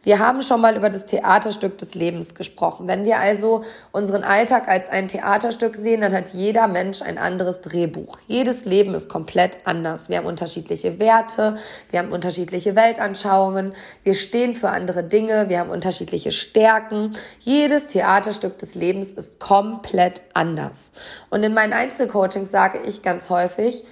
wir 0.07 0.19
haben 0.19 0.41
schon 0.41 0.61
mal 0.61 0.77
über 0.77 0.89
das 0.89 1.05
Theaterstück 1.05 1.77
des 1.79 1.93
Lebens 1.93 2.33
gesprochen. 2.33 2.87
Wenn 2.87 3.03
wir 3.03 3.19
also 3.19 3.65
unseren 3.91 4.23
Alltag 4.23 4.69
als 4.69 4.87
ein 4.87 5.09
Theaterstück 5.09 5.75
sehen, 5.75 5.99
dann 5.99 6.13
hat 6.13 6.29
jeder 6.29 6.69
Mensch 6.69 7.01
ein 7.01 7.17
anderes 7.17 7.59
Drehbuch. 7.59 8.17
Jedes 8.25 8.63
Leben 8.63 8.93
ist 8.93 9.09
komplett 9.09 9.57
anders. 9.65 10.07
Wir 10.07 10.19
haben 10.19 10.25
unterschiedliche 10.25 10.97
Werte, 10.99 11.57
wir 11.91 11.99
haben 11.99 12.13
unterschiedliche 12.13 12.73
Weltanschauungen, 12.77 13.73
wir 14.03 14.13
stehen 14.13 14.55
für 14.55 14.69
andere 14.69 15.03
Dinge, 15.03 15.49
wir 15.49 15.59
haben 15.59 15.71
unterschiedliche 15.71 16.31
Stärken. 16.31 17.11
Jedes 17.41 17.87
Theaterstück 17.87 18.57
des 18.59 18.75
Lebens 18.75 19.09
ist 19.09 19.41
komplett 19.41 20.21
anders. 20.33 20.93
Und 21.29 21.43
in 21.43 21.53
meinen 21.53 21.73
Einzelcoachings 21.73 22.49
sage 22.49 22.79
ich 22.85 23.01
ganz 23.01 23.29
häufig, 23.29 23.83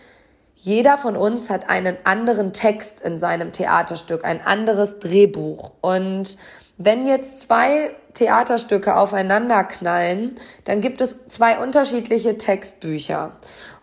jeder 0.55 0.97
von 0.97 1.15
uns 1.15 1.49
hat 1.49 1.69
einen 1.69 1.97
anderen 2.05 2.53
Text 2.53 3.01
in 3.01 3.19
seinem 3.19 3.53
Theaterstück, 3.53 4.25
ein 4.25 4.41
anderes 4.41 4.99
Drehbuch. 4.99 5.73
Und 5.81 6.37
wenn 6.77 7.05
jetzt 7.05 7.41
zwei 7.41 7.91
Theaterstücke 8.13 8.95
aufeinander 8.95 9.63
knallen, 9.63 10.37
dann 10.63 10.81
gibt 10.81 11.01
es 11.01 11.15
zwei 11.27 11.59
unterschiedliche 11.59 12.37
Textbücher. 12.37 13.33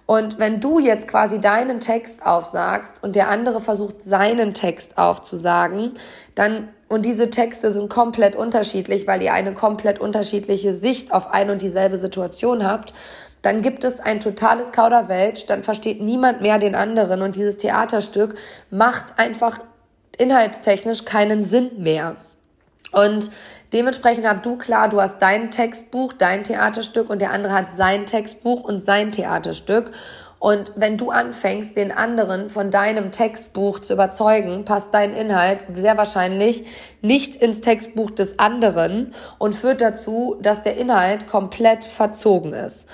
Und 0.07 0.39
wenn 0.39 0.61
du 0.61 0.79
jetzt 0.79 1.07
quasi 1.07 1.41
deinen 1.41 1.81
Text 1.81 2.27
aufsagst 2.27 3.03
und 3.03 3.15
der 3.17 3.29
andere 3.29 3.61
versucht 3.61 4.03
seinen 4.03 4.53
Text 4.53 4.99
aufzusagen, 4.99 5.93
dann 6.35 6.69
und 6.89 7.07
diese 7.07 7.31
Texte 7.31 7.73
sind 7.73 7.89
komplett 7.89 8.37
unterschiedlich, 8.37 9.07
weil 9.07 9.23
ihr 9.23 9.33
eine 9.33 9.55
komplett 9.55 9.99
unterschiedliche 9.99 10.75
Sicht 10.75 11.11
auf 11.13 11.31
eine 11.33 11.53
und 11.53 11.63
dieselbe 11.63 11.97
Situation 11.97 12.67
habt, 12.67 12.93
dann 13.43 13.63
gibt 13.63 13.85
es 13.85 14.01
ein 14.01 14.21
totales 14.21 14.73
Kauderwelsch, 14.73 15.47
dann 15.47 15.63
versteht 15.63 16.01
niemand 16.01 16.41
mehr 16.41 16.59
den 16.59 16.75
anderen 16.75 17.23
und 17.23 17.37
dieses 17.37 17.57
Theaterstück 17.57 18.37
macht 18.71 19.19
einfach 19.19 19.59
inhaltstechnisch 20.17 21.05
keinen 21.05 21.45
Sinn 21.45 21.83
mehr. 21.83 22.17
Und 22.93 23.31
dementsprechend 23.73 24.27
hab 24.27 24.43
du 24.43 24.57
klar, 24.57 24.89
du 24.89 25.01
hast 25.01 25.21
dein 25.21 25.51
Textbuch, 25.51 26.13
dein 26.13 26.45
Theaterstück 26.45 27.11
und 27.11 27.21
der 27.21 27.33
andere 27.33 27.53
hat 27.53 27.77
sein 27.77 28.07
Textbuch 28.07 28.63
und 28.65 28.81
sein 28.81 29.13
Theaterstück. 29.13 29.91
Und 30.39 30.73
wenn 30.75 30.99
du 30.99 31.11
anfängst, 31.11 31.77
den 31.77 31.93
anderen 31.93 32.51
von 32.51 32.73
deinem 32.73 33.13
Textbuch 33.13 33.79
zu 33.79 33.93
überzeugen, 33.93 34.65
passt 34.65 34.93
dein 34.93 35.13
Inhalt 35.13 35.61
sehr 35.73 35.97
wahrscheinlich 35.97 36.67
nicht 37.01 37.37
ins 37.37 37.61
Textbuch 37.61 38.11
des 38.11 38.41
anderen 38.41 39.15
und 39.39 39.55
führt 39.55 39.81
dazu, 39.81 40.37
dass 40.43 40.63
der 40.63 40.77
Inhalt 40.77 41.29
komplett 41.29 41.85
verzogen 41.85 42.55
ist. 42.55 42.89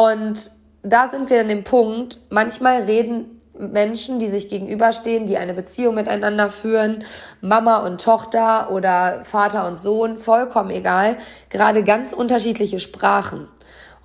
Und 0.00 0.50
da 0.82 1.08
sind 1.08 1.28
wir 1.28 1.40
an 1.40 1.48
dem 1.48 1.62
Punkt, 1.62 2.16
manchmal 2.30 2.84
reden 2.84 3.42
Menschen, 3.52 4.18
die 4.18 4.28
sich 4.28 4.48
gegenüberstehen, 4.48 5.26
die 5.26 5.36
eine 5.36 5.52
Beziehung 5.52 5.94
miteinander 5.94 6.48
führen, 6.48 7.04
Mama 7.42 7.84
und 7.84 8.00
Tochter 8.02 8.70
oder 8.70 9.26
Vater 9.26 9.68
und 9.68 9.78
Sohn, 9.78 10.16
vollkommen 10.16 10.70
egal, 10.70 11.18
gerade 11.50 11.84
ganz 11.84 12.14
unterschiedliche 12.14 12.80
Sprachen. 12.80 13.46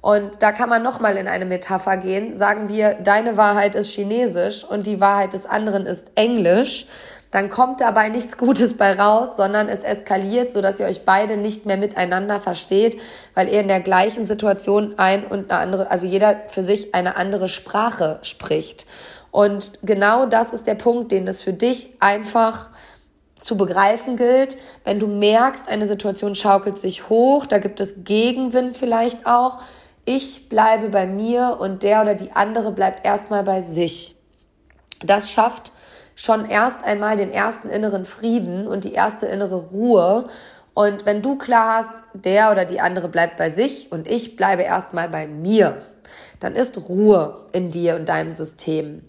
Und 0.02 0.32
da 0.42 0.52
kann 0.52 0.68
man 0.68 0.84
nochmal 0.84 1.16
in 1.16 1.30
eine 1.30 1.46
Metapher 1.46 1.96
gehen. 1.96 2.38
Sagen 2.38 2.68
wir, 2.68 2.96
deine 2.96 3.38
Wahrheit 3.38 3.74
ist 3.74 3.92
Chinesisch 3.92 4.66
und 4.66 4.86
die 4.86 5.00
Wahrheit 5.00 5.34
des 5.34 5.46
anderen 5.46 5.86
ist 5.86 6.12
Englisch 6.16 6.88
dann 7.36 7.50
kommt 7.50 7.82
dabei 7.82 8.08
nichts 8.08 8.38
Gutes 8.38 8.78
bei 8.78 8.98
raus, 8.98 9.32
sondern 9.36 9.68
es 9.68 9.82
eskaliert, 9.82 10.54
so 10.54 10.62
dass 10.62 10.80
ihr 10.80 10.86
euch 10.86 11.04
beide 11.04 11.36
nicht 11.36 11.66
mehr 11.66 11.76
miteinander 11.76 12.40
versteht, 12.40 12.98
weil 13.34 13.50
ihr 13.50 13.60
in 13.60 13.68
der 13.68 13.82
gleichen 13.82 14.26
Situation 14.26 14.94
ein 14.96 15.28
und 15.28 15.52
eine 15.52 15.60
andere, 15.60 15.92
also 15.92 16.06
jeder 16.06 16.44
für 16.48 16.64
sich 16.64 16.96
eine 16.96 17.18
andere 17.18 17.50
Sprache 17.50 18.20
spricht. 18.22 18.86
Und 19.32 19.74
genau 19.84 20.26
das 20.26 20.54
ist 20.54 20.66
der 20.66 20.76
Punkt, 20.76 21.12
den 21.12 21.28
es 21.28 21.44
für 21.44 21.52
dich 21.52 21.98
einfach 22.00 22.70
zu 23.42 23.58
begreifen 23.58 24.16
gilt, 24.16 24.58
wenn 24.86 25.00
du 25.00 25.08
merkst, 25.08 25.68
eine 25.68 25.88
Situation 25.88 26.36
schaukelt 26.36 26.80
sich 26.80 27.10
hoch, 27.10 27.46
da 27.46 27.58
gibt 27.58 27.82
es 27.82 27.96
Gegenwind 28.06 28.78
vielleicht 28.78 29.28
auch. 29.28 29.60
Ich 30.06 30.48
bleibe 30.48 30.88
bei 30.88 31.06
mir 31.06 31.58
und 31.60 31.84
der 31.84 32.02
oder 32.02 32.16
die 32.16 32.32
andere 32.32 32.72
bleibt 32.72 33.06
erstmal 33.06 33.44
bei 33.44 33.62
sich. 33.62 34.16
Das 35.04 35.30
schafft 35.30 35.74
schon 36.16 36.50
erst 36.50 36.84
einmal 36.84 37.18
den 37.18 37.32
ersten 37.32 37.70
inneren 37.70 38.06
Frieden 38.06 38.68
und 38.68 38.84
die 38.84 38.94
erste 38.94 39.26
innere 39.28 39.56
Ruhe. 39.56 40.28
Und 40.74 41.06
wenn 41.06 41.22
du 41.22 41.38
klar 41.38 41.84
hast, 41.84 41.94
der 42.14 42.52
oder 42.52 42.66
die 42.66 42.80
andere 42.80 43.10
bleibt 43.10 43.38
bei 43.38 43.50
sich 43.50 43.92
und 43.92 44.10
ich 44.10 44.36
bleibe 44.36 44.64
erstmal 44.64 45.10
bei 45.10 45.28
mir, 45.28 45.82
dann 46.40 46.56
ist 46.56 46.78
Ruhe 46.90 47.46
in 47.52 47.72
dir 47.72 47.96
und 47.96 48.10
deinem 48.10 48.32
System. 48.32 49.04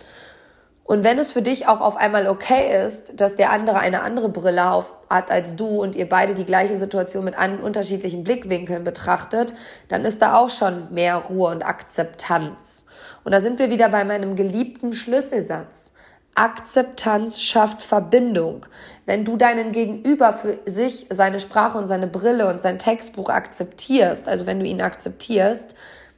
Und 0.86 1.02
wenn 1.02 1.18
es 1.18 1.32
für 1.32 1.42
dich 1.42 1.66
auch 1.66 1.80
auf 1.80 1.96
einmal 1.96 2.28
okay 2.28 2.86
ist, 2.86 3.20
dass 3.20 3.34
der 3.34 3.50
andere 3.50 3.80
eine 3.80 4.02
andere 4.02 4.28
Brille 4.28 4.70
auf 4.70 4.94
hat 5.10 5.32
als 5.32 5.56
du 5.56 5.66
und 5.66 5.96
ihr 5.96 6.08
beide 6.08 6.36
die 6.36 6.44
gleiche 6.44 6.76
Situation 6.76 7.24
mit 7.24 7.34
unterschiedlichen 7.36 8.22
Blickwinkeln 8.22 8.84
betrachtet, 8.84 9.52
dann 9.88 10.04
ist 10.04 10.22
da 10.22 10.36
auch 10.36 10.50
schon 10.50 10.92
mehr 10.92 11.16
Ruhe 11.16 11.50
und 11.50 11.64
Akzeptanz. 11.64 12.86
Und 13.24 13.32
da 13.32 13.40
sind 13.40 13.58
wir 13.58 13.68
wieder 13.68 13.88
bei 13.88 14.04
meinem 14.04 14.36
geliebten 14.36 14.92
Schlüsselsatz. 14.92 15.92
Akzeptanz 16.36 17.40
schafft 17.40 17.82
Verbindung. 17.82 18.66
Wenn 19.06 19.24
du 19.24 19.36
deinen 19.36 19.72
Gegenüber 19.72 20.32
für 20.34 20.58
sich, 20.66 21.06
seine 21.10 21.40
Sprache 21.40 21.78
und 21.78 21.86
seine 21.86 22.06
Brille 22.06 22.48
und 22.48 22.62
sein 22.62 22.78
Textbuch 22.78 23.30
akzeptierst, 23.30 24.28
also 24.28 24.46
wenn 24.46 24.60
du 24.60 24.66
ihn 24.66 24.82
akzeptierst, 24.82 25.74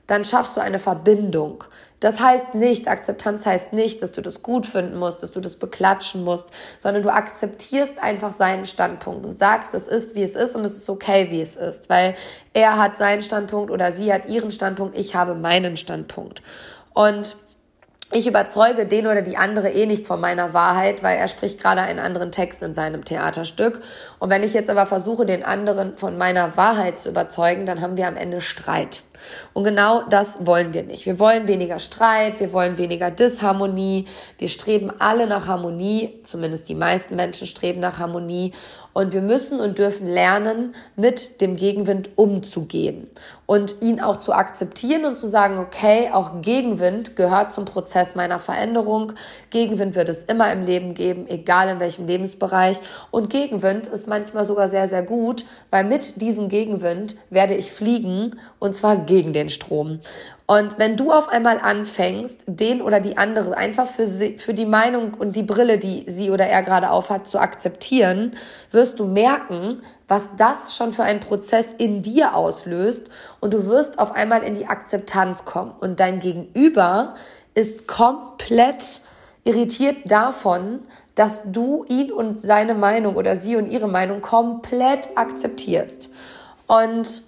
dann 0.09 0.25
schaffst 0.25 0.57
du 0.57 0.61
eine 0.61 0.79
Verbindung. 0.79 1.65
Das 2.01 2.19
heißt 2.19 2.55
nicht, 2.55 2.89
Akzeptanz 2.89 3.45
heißt 3.45 3.73
nicht, 3.73 4.03
dass 4.03 4.13
du 4.13 4.23
das 4.23 4.43
gut 4.43 4.67
finden 4.67 4.99
musst, 4.99 5.23
dass 5.23 5.33
du 5.33 5.41
das 5.41 5.57
beklatschen 5.57 6.25
musst, 6.25 6.49
sondern 6.79 7.03
du 7.03 7.13
akzeptierst 7.13 7.99
einfach 8.01 8.33
seinen 8.33 8.67
Standpunkt 8.67 9.27
und 9.27 9.39
sagst, 9.39 9.75
es 9.75 9.87
ist, 9.87 10.15
wie 10.15 10.23
es 10.23 10.35
ist 10.35 10.57
und 10.57 10.65
es 10.65 10.77
ist 10.77 10.89
okay, 10.89 11.29
wie 11.31 11.41
es 11.41 11.57
ist, 11.57 11.89
weil 11.89 12.17
er 12.55 12.79
hat 12.79 12.97
seinen 12.99 13.23
Standpunkt 13.23 13.71
oder 13.71 13.93
sie 13.93 14.13
hat 14.13 14.29
ihren 14.29 14.51
Standpunkt, 14.51 14.97
ich 14.97 15.15
habe 15.15 15.35
meinen 15.35 15.77
Standpunkt. 15.77 16.43
Und 16.95 17.37
ich 18.11 18.27
überzeuge 18.27 18.87
den 18.87 19.07
oder 19.07 19.21
die 19.21 19.37
andere 19.37 19.71
eh 19.71 19.85
nicht 19.85 20.07
von 20.07 20.21
meiner 20.21 20.55
Wahrheit, 20.55 21.03
weil 21.03 21.19
er 21.19 21.29
spricht 21.29 21.61
gerade 21.61 21.83
einen 21.83 21.99
anderen 21.99 22.33
Text 22.33 22.63
in 22.63 22.75
seinem 22.75 23.05
Theaterstück. 23.05 23.83
Und 24.19 24.31
wenn 24.31 24.43
ich 24.43 24.55
jetzt 24.55 24.71
aber 24.71 24.87
versuche, 24.87 25.27
den 25.27 25.45
anderen 25.45 25.97
von 25.97 26.19
meiner 26.19 26.57
Wahrheit 26.57 26.99
zu 26.99 27.09
überzeugen, 27.09 27.67
dann 27.67 27.81
haben 27.81 27.97
wir 27.97 28.09
am 28.09 28.17
Ende 28.17 28.41
Streit. 28.41 29.03
Und 29.53 29.65
genau 29.65 30.03
das 30.09 30.39
wollen 30.47 30.73
wir 30.73 30.83
nicht. 30.83 31.07
Wir 31.07 31.19
wollen 31.19 31.49
weniger 31.49 31.79
Streit, 31.79 32.41
wir 32.41 32.53
wollen 32.53 32.79
weniger 32.79 33.11
Disharmonie. 33.11 34.07
Wir 34.39 34.49
streben 34.49 34.93
alle 34.99 35.27
nach 35.27 35.47
Harmonie, 35.47 36.21
zumindest 36.25 36.69
die 36.69 36.75
meisten 36.75 37.17
Menschen 37.17 37.47
streben 37.47 37.81
nach 37.81 37.99
Harmonie. 37.99 38.53
Und 38.93 39.13
wir 39.13 39.23
müssen 39.23 39.61
und 39.61 39.79
dürfen 39.79 40.07
lernen, 40.07 40.75
mit 40.97 41.41
dem 41.41 41.57
Gegenwind 41.57 42.11
umzugehen 42.17 43.09
und 43.47 43.77
ihn 43.81 44.01
auch 44.01 44.17
zu 44.17 44.33
akzeptieren 44.33 45.05
und 45.05 45.17
zu 45.17 45.29
sagen, 45.29 45.59
okay, 45.59 46.11
auch 46.13 46.43
Gegenwind 46.43 47.15
gehört 47.15 47.53
zum 47.53 47.65
Prozess 47.65 48.17
meiner 48.17 48.41
Veränderung. 48.41 49.13
Gegenwind 49.51 49.95
wird 49.95 50.09
es 50.09 50.25
immer 50.25 50.51
im 50.53 50.65
Leben 50.65 50.95
geben, 50.95 51.29
egal 51.29 51.69
in 51.69 51.81
welchem 51.81 52.07
Lebensbereich. 52.07 52.79
Und 53.13 53.31
Gegenwind 53.31 53.87
ist 53.87 54.08
manchmal 54.09 54.45
sogar 54.45 54.69
sehr, 54.69 54.89
sehr 54.89 55.03
gut, 55.03 55.45
weil 55.71 55.85
mit 55.85 56.21
diesem 56.21 56.49
Gegenwind 56.49 57.17
werde 57.31 57.55
ich 57.55 57.71
fliegen 57.71 58.39
und 58.59 58.75
zwar 58.75 58.97
gegen 58.97 59.33
den 59.33 59.51
Strom. 59.51 60.01
Und 60.47 60.79
wenn 60.79 60.97
du 60.97 61.13
auf 61.13 61.29
einmal 61.29 61.61
anfängst, 61.61 62.45
den 62.47 62.81
oder 62.81 63.01
die 63.01 63.19
andere 63.19 63.55
einfach 63.55 63.87
für, 63.87 64.07
sie, 64.07 64.39
für 64.39 64.55
die 64.55 64.65
Meinung 64.65 65.13
und 65.13 65.37
die 65.37 65.43
Brille, 65.43 65.77
die 65.77 66.07
sie 66.09 66.31
oder 66.31 66.47
er 66.47 66.63
gerade 66.63 66.91
aufhat, 66.91 67.29
zu 67.29 67.39
akzeptieren, 67.39 68.35
wirst 68.71 68.99
du 68.99 69.05
merken, 69.05 69.83
was 70.09 70.31
das 70.39 70.75
schon 70.75 70.95
für 70.95 71.03
einen 71.03 71.21
Prozess 71.21 71.75
in 71.77 72.01
dir 72.01 72.35
auslöst 72.35 73.11
und 73.41 73.53
du 73.53 73.67
wirst 73.67 73.99
auf 73.99 74.13
einmal 74.13 74.43
in 74.43 74.55
die 74.55 74.67
Akzeptanz 74.67 75.45
kommen 75.45 75.73
und 75.81 76.01
dein 76.01 76.19
Gegenüber 76.19 77.15
ist 77.55 77.87
komplett 77.87 79.03
irritiert 79.45 79.97
davon, 80.07 80.81
dass 81.19 81.43
du 81.45 81.85
ihn 81.89 82.13
und 82.13 82.41
seine 82.41 82.75
Meinung 82.75 83.17
oder 83.17 83.37
sie 83.37 83.57
und 83.57 83.73
ihre 83.73 83.89
Meinung 83.89 84.21
komplett 84.21 85.09
akzeptierst. 85.17 86.11
Und 86.69 87.23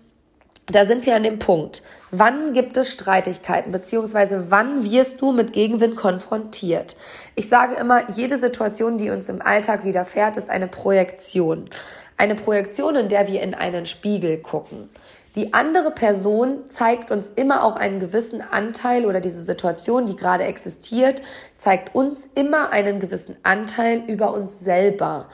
da 0.67 0.87
sind 0.87 1.07
wir 1.07 1.17
an 1.17 1.25
dem 1.25 1.41
Punkt. 1.41 1.83
Wann 2.13 2.53
gibt 2.53 2.77
es 2.77 2.93
Streitigkeiten, 2.93 3.73
beziehungsweise 3.73 4.51
wann 4.51 4.85
wirst 4.85 5.21
du 5.21 5.33
mit 5.33 5.53
Gegenwind 5.53 5.97
konfrontiert? 5.97 6.97
Ich 7.35 7.49
sage 7.49 7.75
immer, 7.75 8.09
jede 8.13 8.39
Situation, 8.39 8.97
die 8.97 9.11
uns 9.11 9.29
im 9.29 9.43
Alltag 9.43 9.85
widerfährt, 9.85 10.37
ist 10.37 10.51
eine 10.51 10.69
Projektion. 10.69 11.69
Eine 12.17 12.37
Projektion, 12.37 12.95
in 12.95 13.09
der 13.09 13.27
wir 13.27 13.43
in 13.43 13.55
einen 13.55 13.87
Spiegel 13.87 14.39
gucken. 14.39 14.89
Die 15.37 15.55
andere 15.55 15.93
Person 15.93 16.65
zeigt 16.71 17.13
uns 17.13 17.31
immer 17.37 17.63
auch 17.63 17.77
einen 17.77 18.01
gewissen 18.01 18.43
Anteil 18.43 19.07
oder 19.07 19.21
diese 19.21 19.43
Situation, 19.43 20.07
die 20.07 20.17
gerade 20.17 20.45
existiert, 20.45 21.23
zeigt 21.57 21.95
uns 21.95 22.29
immer 22.35 22.71
einen 22.71 22.99
gewissen 22.99 23.37
Anteil 23.45 24.03
über 24.09 24.35
uns 24.35 24.59
selber. 24.59 25.29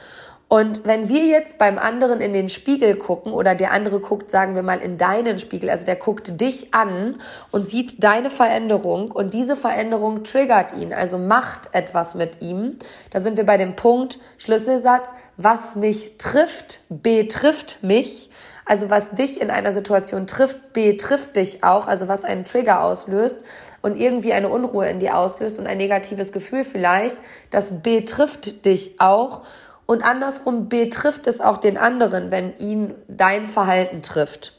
Und 0.49 0.85
wenn 0.85 1.09
wir 1.09 1.25
jetzt 1.25 1.59
beim 1.59 1.77
anderen 1.77 2.21
in 2.21 2.33
den 2.33 2.49
Spiegel 2.49 2.95
gucken 2.95 3.33
oder 3.33 3.57
der 3.57 3.73
andere 3.73 3.99
guckt, 3.99 4.31
sagen 4.31 4.55
wir 4.55 4.63
mal, 4.63 4.79
in 4.79 4.97
deinen 4.97 5.41
Spiegel, 5.41 5.71
also 5.71 5.85
der 5.85 5.97
guckt 5.97 6.41
dich 6.41 6.73
an 6.73 7.21
und 7.51 7.69
sieht 7.69 8.05
deine 8.05 8.31
Veränderung 8.31 9.11
und 9.11 9.35
diese 9.35 9.57
Veränderung 9.57 10.23
triggert 10.23 10.73
ihn, 10.77 10.93
also 10.93 11.19
macht 11.19 11.71
etwas 11.73 12.15
mit 12.15 12.43
ihm, 12.43 12.79
da 13.11 13.21
sind 13.21 13.37
wir 13.37 13.45
bei 13.45 13.57
dem 13.57 13.75
Punkt 13.75 14.21
Schlüsselsatz, 14.39 15.09
was 15.37 15.75
mich 15.75 16.17
trifft, 16.19 16.81
betrifft 16.91 17.83
mich. 17.83 18.31
Also 18.67 18.91
was 18.91 19.11
dich 19.13 19.41
in 19.41 19.51
einer 19.51 19.73
Situation 19.73 20.27
trifft, 20.27 20.73
betrifft 20.73 21.37
dich 21.37 21.63
auch, 21.63 21.87
also 21.87 22.09
was 22.09 22.25
einen 22.25 22.45
Trigger 22.45 22.83
auslöst 22.83 23.39
und 23.81 23.97
irgendwie 23.97 24.33
eine 24.33 24.49
Unruhe 24.49 24.89
in 24.89 24.99
dir 24.99 25.17
auslöst 25.17 25.61
und 25.61 25.69
ein 25.69 25.79
negatives 25.79 26.33
Gefühl 26.33 26.65
vielleicht, 26.65 27.17
das 27.51 27.83
betrifft 27.83 28.67
dich 28.67 29.01
auch 29.01 29.43
und 29.87 30.03
andersrum 30.03 30.69
betrifft 30.69 31.29
es 31.29 31.41
auch 31.41 31.59
den 31.59 31.79
anderen, 31.79 32.33
wenn 32.33 32.59
ihn 32.59 32.93
dein 33.07 33.47
Verhalten 33.47 34.03
trifft. 34.03 34.53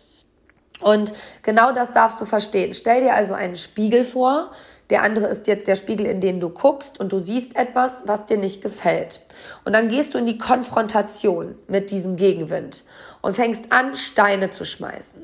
Und 0.82 1.14
genau 1.42 1.74
das 1.74 1.92
darfst 1.92 2.22
du 2.22 2.26
verstehen. 2.26 2.74
Stell 2.74 3.02
dir 3.02 3.14
also 3.14 3.34
einen 3.34 3.58
Spiegel 3.58 4.06
vor. 4.06 4.52
Der 4.90 5.04
andere 5.04 5.28
ist 5.28 5.48
jetzt 5.48 5.68
der 5.68 5.76
Spiegel, 5.76 6.06
in 6.06 6.22
den 6.22 6.40
du 6.40 6.50
guckst 6.50 6.98
und 6.98 7.12
du 7.12 7.20
siehst 7.20 7.58
etwas, 7.58 7.92
was 8.06 8.26
dir 8.26 8.38
nicht 8.38 8.62
gefällt. 8.62 9.20
Und 9.66 9.74
dann 9.74 9.90
gehst 9.90 10.14
du 10.14 10.18
in 10.18 10.26
die 10.26 10.38
Konfrontation 10.38 11.56
mit 11.68 11.92
diesem 11.92 12.16
Gegenwind 12.16 12.86
und 13.22 13.36
fängst 13.36 13.72
an, 13.72 13.96
Steine 13.96 14.50
zu 14.50 14.66
schmeißen. 14.66 15.24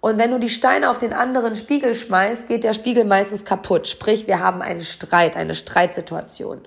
Und 0.00 0.18
wenn 0.18 0.32
du 0.32 0.40
die 0.40 0.50
Steine 0.50 0.90
auf 0.90 0.98
den 0.98 1.12
anderen 1.12 1.54
Spiegel 1.54 1.94
schmeißt, 1.94 2.48
geht 2.48 2.64
der 2.64 2.72
Spiegel 2.72 3.04
meistens 3.04 3.44
kaputt. 3.44 3.86
Sprich, 3.86 4.26
wir 4.26 4.40
haben 4.40 4.60
einen 4.60 4.80
Streit, 4.80 5.36
eine 5.36 5.54
Streitsituation. 5.54 6.62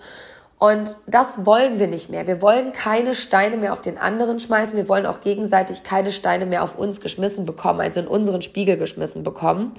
Und 0.57 0.95
das 1.05 1.45
wollen 1.45 1.79
wir 1.79 1.87
nicht 1.87 2.09
mehr. 2.09 2.27
Wir 2.27 2.41
wollen 2.41 2.71
keine 2.71 3.13
Steine 3.13 3.57
mehr 3.57 3.73
auf 3.73 3.81
den 3.81 3.97
anderen 3.97 4.39
schmeißen. 4.39 4.77
Wir 4.77 4.87
wollen 4.87 5.05
auch 5.05 5.19
gegenseitig 5.19 5.83
keine 5.83 6.11
Steine 6.11 6.45
mehr 6.45 6.63
auf 6.63 6.77
uns 6.77 7.01
geschmissen 7.01 7.45
bekommen, 7.45 7.81
also 7.81 7.99
in 7.99 8.07
unseren 8.07 8.41
Spiegel 8.41 8.77
geschmissen 8.77 9.23
bekommen. 9.23 9.73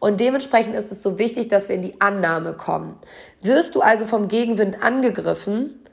Und 0.00 0.20
dementsprechend 0.20 0.74
ist 0.74 0.90
es 0.90 1.02
so 1.02 1.18
wichtig, 1.18 1.48
dass 1.48 1.68
wir 1.68 1.76
in 1.76 1.82
die 1.82 2.00
Annahme 2.00 2.54
kommen. 2.54 2.98
Wirst 3.40 3.76
du 3.76 3.82
also 3.82 4.06
vom 4.06 4.26
Gegenwind 4.26 4.82
angegriffen, 4.82 5.85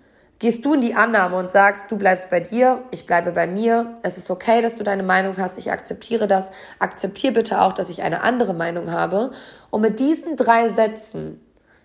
gehst 0.43 0.65
du 0.65 0.73
in 0.73 0.81
die 0.81 0.93
Annahme 0.93 1.37
und 1.37 1.49
sagst, 1.49 1.89
du 1.89 1.97
bleibst 1.97 2.29
bei 2.29 2.41
dir, 2.41 2.83
ich 2.91 3.05
bleibe 3.05 3.31
bei 3.31 3.47
mir, 3.47 3.95
es 4.03 4.17
ist 4.17 4.29
okay, 4.29 4.61
dass 4.61 4.75
du 4.75 4.83
deine 4.83 5.01
Meinung 5.01 5.37
hast, 5.37 5.57
ich 5.57 5.71
akzeptiere 5.71 6.27
das, 6.27 6.51
akzeptiere 6.79 7.31
bitte 7.31 7.61
auch, 7.61 7.71
dass 7.71 7.87
ich 7.89 8.03
eine 8.03 8.23
andere 8.23 8.53
Meinung 8.53 8.91
habe. 8.91 9.31
Und 9.69 9.79
mit 9.79 10.01
diesen 10.01 10.35
drei 10.35 10.67
Sätzen 10.67 11.39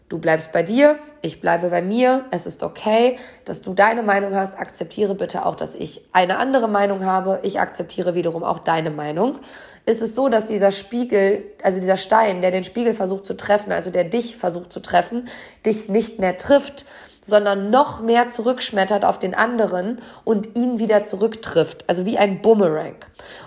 Du 0.09 0.17
bleibst 0.17 0.53
bei 0.53 0.63
dir, 0.63 0.99
ich 1.21 1.43
bleibe 1.43 1.69
bei 1.69 1.83
mir, 1.83 2.25
es 2.31 2.47
ist 2.47 2.63
okay, 2.63 3.19
dass 3.45 3.61
du 3.61 3.75
deine 3.75 4.03
Meinung 4.03 4.35
hast, 4.35 4.59
akzeptiere 4.59 5.15
bitte 5.15 5.45
auch, 5.45 5.55
dass 5.55 5.75
ich 5.75 6.01
eine 6.13 6.39
andere 6.39 6.67
Meinung 6.67 7.05
habe, 7.05 7.41
ich 7.43 7.61
akzeptiere 7.61 8.15
wiederum 8.15 8.43
auch 8.43 8.61
deine 8.61 8.91
Meinung. 8.91 9.39
Ist 9.85 10.01
es 10.01 10.15
so, 10.15 10.31
dass 10.31 10.47
dieser 10.47 10.71
Spiegel, 10.71 11.45
also 11.63 11.79
dieser 11.79 11.99
Stein, 11.99 12.41
der 12.41 12.53
den 12.53 12.65
Spiegel 12.65 12.95
versucht 12.95 13.27
zu 13.27 13.37
treffen, 13.37 13.71
also 13.71 13.91
der 13.91 14.05
dich 14.05 14.39
versucht 14.39 14.73
zu 14.73 14.81
treffen, 14.81 15.29
dich 15.67 15.91
nicht 15.91 16.19
mehr 16.19 16.39
trifft, 16.39 16.87
sondern 17.29 17.69
noch 17.71 18.01
mehr 18.01 18.31
zurückschmettert 18.31 19.05
auf 19.05 19.19
den 19.19 19.35
anderen 19.35 20.01
und 20.25 20.57
ihn 20.57 20.79
wieder 20.79 21.05
zurücktrifft, 21.05 21.85
also 21.87 22.07
wie 22.07 22.17
ein 22.17 22.41
Boomerang. 22.41 22.97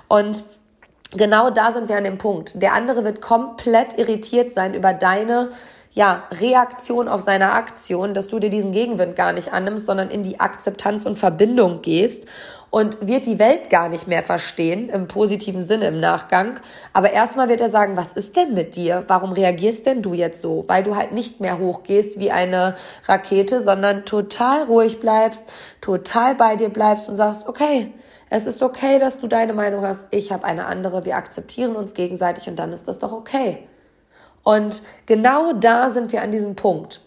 Und 0.07 0.43
genau 1.11 1.49
da 1.49 1.71
sind 1.71 1.89
wir 1.89 1.97
an 1.97 2.03
dem 2.03 2.19
Punkt. 2.19 2.53
Der 2.55 2.73
andere 2.73 3.03
wird 3.03 3.21
komplett 3.21 3.97
irritiert 3.97 4.53
sein 4.53 4.75
über 4.75 4.93
deine 4.93 5.49
ja, 5.93 6.23
Reaktion 6.39 7.07
auf 7.07 7.21
seine 7.21 7.51
Aktion, 7.51 8.13
dass 8.13 8.27
du 8.27 8.39
dir 8.39 8.49
diesen 8.49 8.71
Gegenwind 8.71 9.15
gar 9.15 9.33
nicht 9.33 9.51
annimmst, 9.51 9.87
sondern 9.87 10.09
in 10.09 10.23
die 10.23 10.39
Akzeptanz 10.39 11.05
und 11.05 11.17
Verbindung 11.17 11.81
gehst 11.81 12.25
und 12.71 13.05
wird 13.05 13.25
die 13.25 13.37
Welt 13.37 13.69
gar 13.69 13.89
nicht 13.89 14.07
mehr 14.07 14.23
verstehen, 14.23 14.87
im 14.89 15.09
positiven 15.09 15.63
Sinne 15.63 15.87
im 15.87 15.99
Nachgang. 15.99 16.59
Aber 16.93 17.11
erstmal 17.11 17.49
wird 17.49 17.59
er 17.59 17.69
sagen, 17.69 17.97
was 17.97 18.13
ist 18.13 18.37
denn 18.37 18.53
mit 18.53 18.77
dir? 18.77 19.03
Warum 19.07 19.33
reagierst 19.33 19.85
denn 19.85 20.01
du 20.01 20.13
jetzt 20.13 20.41
so? 20.41 20.63
Weil 20.67 20.81
du 20.81 20.95
halt 20.95 21.11
nicht 21.11 21.41
mehr 21.41 21.59
hochgehst 21.59 22.17
wie 22.17 22.31
eine 22.31 22.75
Rakete, 23.07 23.61
sondern 23.61 24.05
total 24.05 24.63
ruhig 24.63 25.01
bleibst, 25.01 25.43
total 25.81 26.33
bei 26.35 26.55
dir 26.55 26.69
bleibst 26.69 27.09
und 27.09 27.17
sagst, 27.17 27.47
okay, 27.47 27.91
es 28.29 28.47
ist 28.47 28.63
okay, 28.63 28.97
dass 28.99 29.19
du 29.19 29.27
deine 29.27 29.51
Meinung 29.51 29.85
hast, 29.85 30.07
ich 30.11 30.31
habe 30.31 30.45
eine 30.45 30.65
andere, 30.65 31.03
wir 31.03 31.17
akzeptieren 31.17 31.75
uns 31.75 31.93
gegenseitig 31.93 32.47
und 32.47 32.55
dann 32.55 32.71
ist 32.71 32.87
das 32.87 32.99
doch 32.99 33.11
okay. 33.11 33.67
Und 34.43 34.81
genau 35.05 35.51
da 35.51 35.89
sind 35.89 36.13
wir 36.13 36.21
an 36.21 36.31
diesem 36.31 36.55
Punkt. 36.55 37.01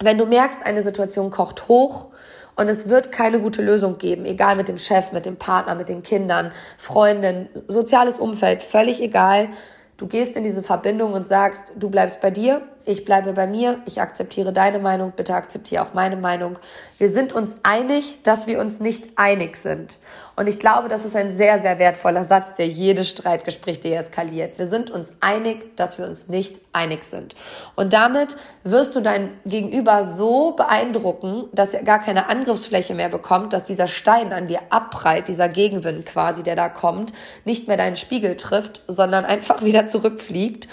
Wenn 0.00 0.18
du 0.18 0.26
merkst, 0.26 0.66
eine 0.66 0.82
Situation 0.82 1.30
kocht 1.30 1.68
hoch 1.68 2.08
und 2.56 2.68
es 2.68 2.88
wird 2.88 3.12
keine 3.12 3.40
gute 3.40 3.62
Lösung 3.62 3.98
geben, 3.98 4.24
egal 4.24 4.56
mit 4.56 4.68
dem 4.68 4.78
Chef, 4.78 5.12
mit 5.12 5.26
dem 5.26 5.36
Partner, 5.36 5.74
mit 5.74 5.88
den 5.88 6.02
Kindern, 6.02 6.52
Freunden, 6.78 7.48
soziales 7.68 8.18
Umfeld, 8.18 8.62
völlig 8.62 9.00
egal. 9.00 9.48
Du 9.96 10.06
gehst 10.06 10.36
in 10.36 10.44
diese 10.44 10.62
Verbindung 10.62 11.12
und 11.12 11.28
sagst, 11.28 11.72
du 11.76 11.88
bleibst 11.88 12.20
bei 12.20 12.30
dir, 12.30 12.62
ich 12.84 13.04
bleibe 13.04 13.32
bei 13.32 13.46
mir, 13.46 13.80
ich 13.86 14.00
akzeptiere 14.00 14.52
deine 14.52 14.78
Meinung, 14.78 15.12
bitte 15.16 15.34
akzeptiere 15.34 15.82
auch 15.82 15.94
meine 15.94 16.16
Meinung. 16.16 16.58
Wir 16.98 17.10
sind 17.10 17.32
uns 17.32 17.54
einig, 17.62 18.22
dass 18.22 18.46
wir 18.46 18.58
uns 18.60 18.80
nicht 18.80 19.16
einig 19.16 19.56
sind. 19.56 19.98
Und 20.34 20.48
ich 20.48 20.58
glaube, 20.58 20.88
das 20.88 21.04
ist 21.04 21.14
ein 21.14 21.36
sehr, 21.36 21.60
sehr 21.60 21.78
wertvoller 21.78 22.24
Satz, 22.24 22.54
der 22.54 22.66
jedes 22.66 23.10
Streitgespräch 23.10 23.80
deeskaliert. 23.80 24.58
Wir 24.58 24.66
sind 24.66 24.90
uns 24.90 25.12
einig, 25.20 25.76
dass 25.76 25.98
wir 25.98 26.06
uns 26.06 26.26
nicht 26.28 26.60
einig 26.72 27.04
sind. 27.04 27.36
Und 27.76 27.92
damit 27.92 28.36
wirst 28.64 28.96
du 28.96 29.00
dein 29.00 29.36
Gegenüber 29.44 30.04
so 30.04 30.52
beeindrucken, 30.52 31.44
dass 31.52 31.74
er 31.74 31.82
gar 31.82 32.02
keine 32.02 32.28
Angriffsfläche 32.28 32.94
mehr 32.94 33.10
bekommt, 33.10 33.52
dass 33.52 33.64
dieser 33.64 33.86
Stein 33.86 34.32
an 34.32 34.48
dir 34.48 34.60
abprallt, 34.70 35.28
dieser 35.28 35.48
Gegenwind 35.48 36.06
quasi, 36.06 36.42
der 36.42 36.56
da 36.56 36.68
kommt, 36.70 37.12
nicht 37.44 37.68
mehr 37.68 37.76
deinen 37.76 37.96
Spiegel 37.96 38.36
trifft, 38.36 38.82
sondern 38.88 39.24
einfach 39.24 39.62
wieder 39.64 39.86
zurückfliegt 39.86 40.66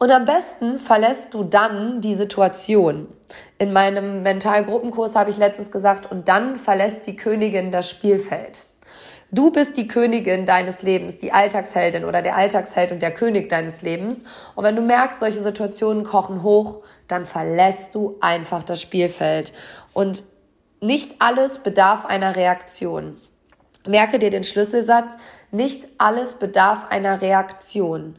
und 0.00 0.10
am 0.10 0.24
besten 0.24 0.78
verlässt 0.78 1.34
du 1.34 1.44
dann 1.44 2.00
die 2.00 2.14
Situation. 2.14 3.06
In 3.58 3.74
meinem 3.74 4.22
Mentalgruppenkurs 4.22 5.14
habe 5.14 5.30
ich 5.30 5.36
letztens 5.36 5.70
gesagt, 5.70 6.10
und 6.10 6.26
dann 6.26 6.56
verlässt 6.56 7.06
die 7.06 7.16
Königin 7.16 7.70
das 7.70 7.90
Spielfeld. 7.90 8.64
Du 9.30 9.52
bist 9.52 9.76
die 9.76 9.86
Königin 9.86 10.46
deines 10.46 10.80
Lebens, 10.80 11.18
die 11.18 11.32
Alltagsheldin 11.32 12.06
oder 12.06 12.22
der 12.22 12.34
Alltagsheld 12.34 12.92
und 12.92 13.02
der 13.02 13.12
König 13.12 13.50
deines 13.50 13.82
Lebens. 13.82 14.24
Und 14.54 14.64
wenn 14.64 14.74
du 14.74 14.80
merkst, 14.80 15.20
solche 15.20 15.42
Situationen 15.42 16.02
kochen 16.02 16.42
hoch, 16.42 16.82
dann 17.06 17.26
verlässt 17.26 17.94
du 17.94 18.16
einfach 18.22 18.62
das 18.62 18.80
Spielfeld. 18.80 19.52
Und 19.92 20.22
nicht 20.80 21.16
alles 21.20 21.58
bedarf 21.58 22.06
einer 22.06 22.36
Reaktion. 22.36 23.18
Merke 23.86 24.18
dir 24.18 24.30
den 24.30 24.44
Schlüsselsatz, 24.44 25.12
nicht 25.50 25.86
alles 25.98 26.32
bedarf 26.32 26.86
einer 26.88 27.20
Reaktion. 27.20 28.16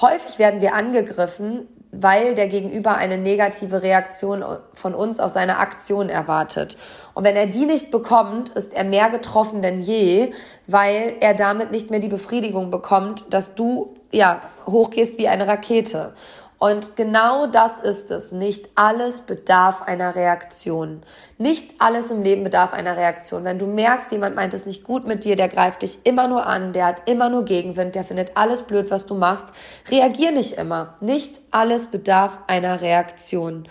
Häufig 0.00 0.38
werden 0.38 0.60
wir 0.60 0.74
angegriffen, 0.74 1.68
weil 1.92 2.34
der 2.34 2.46
Gegenüber 2.46 2.94
eine 2.96 3.18
negative 3.18 3.82
Reaktion 3.82 4.44
von 4.74 4.94
uns 4.94 5.18
auf 5.18 5.32
seine 5.32 5.58
Aktion 5.58 6.08
erwartet. 6.08 6.76
Und 7.14 7.24
wenn 7.24 7.34
er 7.34 7.46
die 7.46 7.66
nicht 7.66 7.90
bekommt, 7.90 8.50
ist 8.50 8.72
er 8.72 8.84
mehr 8.84 9.10
getroffen 9.10 9.60
denn 9.60 9.82
je, 9.82 10.32
weil 10.68 11.16
er 11.20 11.34
damit 11.34 11.72
nicht 11.72 11.90
mehr 11.90 11.98
die 11.98 12.08
Befriedigung 12.08 12.70
bekommt, 12.70 13.24
dass 13.30 13.54
du 13.54 13.92
ja 14.12 14.40
hochgehst 14.66 15.18
wie 15.18 15.28
eine 15.28 15.48
Rakete. 15.48 16.14
Und 16.62 16.94
genau 16.94 17.46
das 17.46 17.78
ist 17.78 18.10
es. 18.10 18.32
Nicht 18.32 18.68
alles 18.74 19.22
bedarf 19.22 19.80
einer 19.80 20.14
Reaktion. 20.14 21.02
Nicht 21.38 21.72
alles 21.78 22.10
im 22.10 22.22
Leben 22.22 22.44
bedarf 22.44 22.74
einer 22.74 22.98
Reaktion. 22.98 23.44
Wenn 23.44 23.58
du 23.58 23.66
merkst, 23.66 24.12
jemand 24.12 24.36
meint 24.36 24.52
es 24.52 24.66
nicht 24.66 24.84
gut 24.84 25.06
mit 25.06 25.24
dir, 25.24 25.36
der 25.36 25.48
greift 25.48 25.80
dich 25.80 26.00
immer 26.04 26.28
nur 26.28 26.46
an, 26.46 26.74
der 26.74 26.84
hat 26.84 27.08
immer 27.08 27.30
nur 27.30 27.46
Gegenwind, 27.46 27.94
der 27.94 28.04
findet 28.04 28.36
alles 28.36 28.60
blöd, 28.60 28.90
was 28.90 29.06
du 29.06 29.14
machst, 29.14 29.46
reagier 29.90 30.32
nicht 30.32 30.58
immer. 30.58 30.96
Nicht 31.00 31.40
alles 31.50 31.86
bedarf 31.86 32.38
einer 32.46 32.82
Reaktion. 32.82 33.66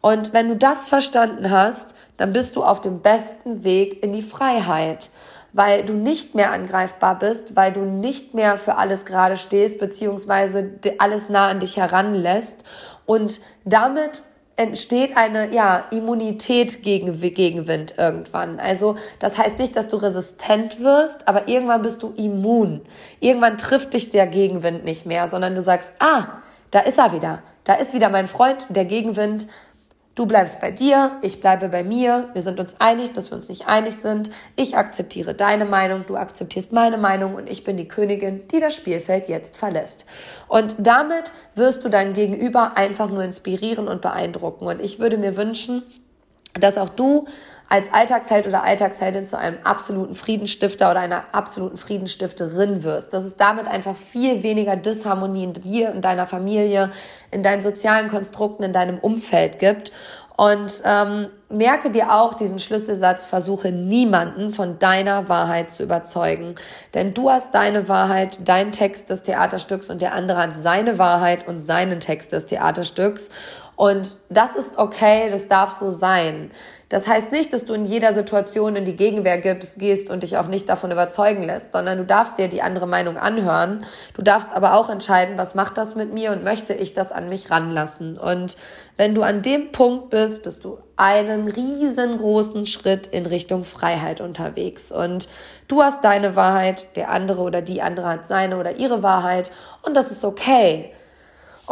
Und 0.00 0.32
wenn 0.32 0.48
du 0.48 0.56
das 0.56 0.88
verstanden 0.88 1.50
hast, 1.50 1.94
dann 2.16 2.32
bist 2.32 2.56
du 2.56 2.64
auf 2.64 2.80
dem 2.80 3.02
besten 3.02 3.62
Weg 3.62 4.02
in 4.02 4.14
die 4.14 4.22
Freiheit 4.22 5.10
weil 5.52 5.84
du 5.84 5.92
nicht 5.92 6.34
mehr 6.34 6.52
angreifbar 6.52 7.18
bist, 7.18 7.56
weil 7.56 7.72
du 7.72 7.80
nicht 7.80 8.34
mehr 8.34 8.56
für 8.56 8.76
alles 8.76 9.04
gerade 9.04 9.36
stehst, 9.36 9.78
beziehungsweise 9.78 10.70
alles 10.98 11.28
nah 11.28 11.48
an 11.48 11.60
dich 11.60 11.76
heranlässt. 11.76 12.64
Und 13.06 13.40
damit 13.64 14.22
entsteht 14.56 15.16
eine 15.16 15.52
ja, 15.54 15.84
Immunität 15.90 16.82
gegen 16.82 17.18
Gegenwind 17.20 17.94
irgendwann. 17.96 18.60
Also 18.60 18.96
das 19.18 19.38
heißt 19.38 19.58
nicht, 19.58 19.76
dass 19.76 19.88
du 19.88 19.96
resistent 19.96 20.80
wirst, 20.80 21.26
aber 21.26 21.48
irgendwann 21.48 21.82
bist 21.82 22.02
du 22.02 22.12
immun. 22.16 22.82
Irgendwann 23.20 23.58
trifft 23.58 23.94
dich 23.94 24.10
der 24.10 24.26
Gegenwind 24.26 24.84
nicht 24.84 25.06
mehr, 25.06 25.28
sondern 25.28 25.54
du 25.54 25.62
sagst, 25.62 25.92
ah, 25.98 26.42
da 26.70 26.80
ist 26.80 26.98
er 26.98 27.12
wieder. 27.12 27.42
Da 27.64 27.74
ist 27.74 27.94
wieder 27.94 28.08
mein 28.08 28.26
Freund, 28.26 28.66
der 28.70 28.84
Gegenwind 28.84 29.46
Du 30.14 30.26
bleibst 30.26 30.60
bei 30.60 30.70
dir, 30.70 31.12
ich 31.22 31.40
bleibe 31.40 31.70
bei 31.70 31.82
mir. 31.82 32.28
Wir 32.34 32.42
sind 32.42 32.60
uns 32.60 32.74
einig, 32.78 33.14
dass 33.14 33.30
wir 33.30 33.38
uns 33.38 33.48
nicht 33.48 33.66
einig 33.66 33.96
sind. 33.96 34.30
Ich 34.56 34.76
akzeptiere 34.76 35.32
deine 35.32 35.64
Meinung, 35.64 36.04
du 36.06 36.16
akzeptierst 36.16 36.70
meine 36.70 36.98
Meinung 36.98 37.34
und 37.34 37.48
ich 37.48 37.64
bin 37.64 37.78
die 37.78 37.88
Königin, 37.88 38.46
die 38.48 38.60
das 38.60 38.74
Spielfeld 38.74 39.28
jetzt 39.28 39.56
verlässt. 39.56 40.04
Und 40.48 40.74
damit 40.78 41.32
wirst 41.54 41.82
du 41.82 41.88
dein 41.88 42.12
Gegenüber 42.12 42.76
einfach 42.76 43.08
nur 43.08 43.24
inspirieren 43.24 43.88
und 43.88 44.02
beeindrucken. 44.02 44.66
Und 44.66 44.82
ich 44.82 44.98
würde 44.98 45.16
mir 45.16 45.38
wünschen, 45.38 45.82
dass 46.60 46.76
auch 46.76 46.90
du 46.90 47.26
als 47.72 47.90
Alltagsheld 47.90 48.46
oder 48.46 48.64
Alltagsheldin 48.64 49.26
zu 49.26 49.38
einem 49.38 49.56
absoluten 49.64 50.14
Friedensstifter 50.14 50.90
oder 50.90 51.00
einer 51.00 51.24
absoluten 51.32 51.78
Friedensstifterin 51.78 52.82
wirst. 52.82 53.14
Dass 53.14 53.24
es 53.24 53.38
damit 53.38 53.66
einfach 53.66 53.96
viel 53.96 54.42
weniger 54.42 54.76
Disharmonie 54.76 55.44
in 55.44 55.52
dir, 55.54 55.90
in 55.90 56.02
deiner 56.02 56.26
Familie, 56.26 56.90
in 57.30 57.42
deinen 57.42 57.62
sozialen 57.62 58.10
Konstrukten, 58.10 58.62
in 58.62 58.74
deinem 58.74 58.98
Umfeld 58.98 59.58
gibt. 59.58 59.90
Und 60.36 60.82
ähm, 60.84 61.28
merke 61.48 61.90
dir 61.90 62.12
auch 62.12 62.34
diesen 62.34 62.58
Schlüsselsatz, 62.58 63.24
versuche 63.24 63.72
niemanden 63.72 64.52
von 64.52 64.78
deiner 64.78 65.30
Wahrheit 65.30 65.72
zu 65.72 65.82
überzeugen. 65.82 66.56
Denn 66.92 67.14
du 67.14 67.30
hast 67.30 67.54
deine 67.54 67.88
Wahrheit, 67.88 68.40
dein 68.44 68.72
Text 68.72 69.08
des 69.08 69.22
Theaterstücks 69.22 69.88
und 69.88 70.02
der 70.02 70.12
andere 70.12 70.38
hat 70.38 70.58
seine 70.58 70.98
Wahrheit 70.98 71.48
und 71.48 71.62
seinen 71.62 72.00
Text 72.00 72.32
des 72.32 72.44
Theaterstücks. 72.44 73.30
Und 73.76 74.16
das 74.28 74.54
ist 74.54 74.78
okay, 74.78 75.28
das 75.30 75.48
darf 75.48 75.78
so 75.78 75.92
sein. 75.92 76.50
Das 76.92 77.06
heißt 77.06 77.32
nicht, 77.32 77.54
dass 77.54 77.64
du 77.64 77.72
in 77.72 77.86
jeder 77.86 78.12
Situation 78.12 78.76
in 78.76 78.84
die 78.84 78.96
Gegenwehr 78.96 79.38
gibst, 79.38 79.78
gehst 79.78 80.10
und 80.10 80.24
dich 80.24 80.36
auch 80.36 80.46
nicht 80.46 80.68
davon 80.68 80.90
überzeugen 80.90 81.42
lässt, 81.42 81.72
sondern 81.72 81.96
du 81.96 82.04
darfst 82.04 82.38
dir 82.38 82.48
die 82.48 82.60
andere 82.60 82.86
Meinung 82.86 83.16
anhören. 83.16 83.86
Du 84.12 84.20
darfst 84.20 84.52
aber 84.54 84.74
auch 84.74 84.90
entscheiden, 84.90 85.38
was 85.38 85.54
macht 85.54 85.78
das 85.78 85.94
mit 85.94 86.12
mir 86.12 86.32
und 86.32 86.44
möchte 86.44 86.74
ich 86.74 86.92
das 86.92 87.10
an 87.10 87.30
mich 87.30 87.50
ranlassen. 87.50 88.18
Und 88.18 88.58
wenn 88.98 89.14
du 89.14 89.22
an 89.22 89.40
dem 89.40 89.72
Punkt 89.72 90.10
bist, 90.10 90.42
bist 90.42 90.64
du 90.64 90.76
einen 90.98 91.48
riesengroßen 91.48 92.66
Schritt 92.66 93.06
in 93.06 93.24
Richtung 93.24 93.64
Freiheit 93.64 94.20
unterwegs. 94.20 94.92
Und 94.92 95.30
du 95.68 95.82
hast 95.82 96.04
deine 96.04 96.36
Wahrheit, 96.36 96.94
der 96.96 97.08
andere 97.08 97.40
oder 97.40 97.62
die 97.62 97.80
andere 97.80 98.06
hat 98.06 98.28
seine 98.28 98.58
oder 98.58 98.76
ihre 98.76 99.02
Wahrheit 99.02 99.50
und 99.80 99.96
das 99.96 100.10
ist 100.10 100.26
okay. 100.26 100.92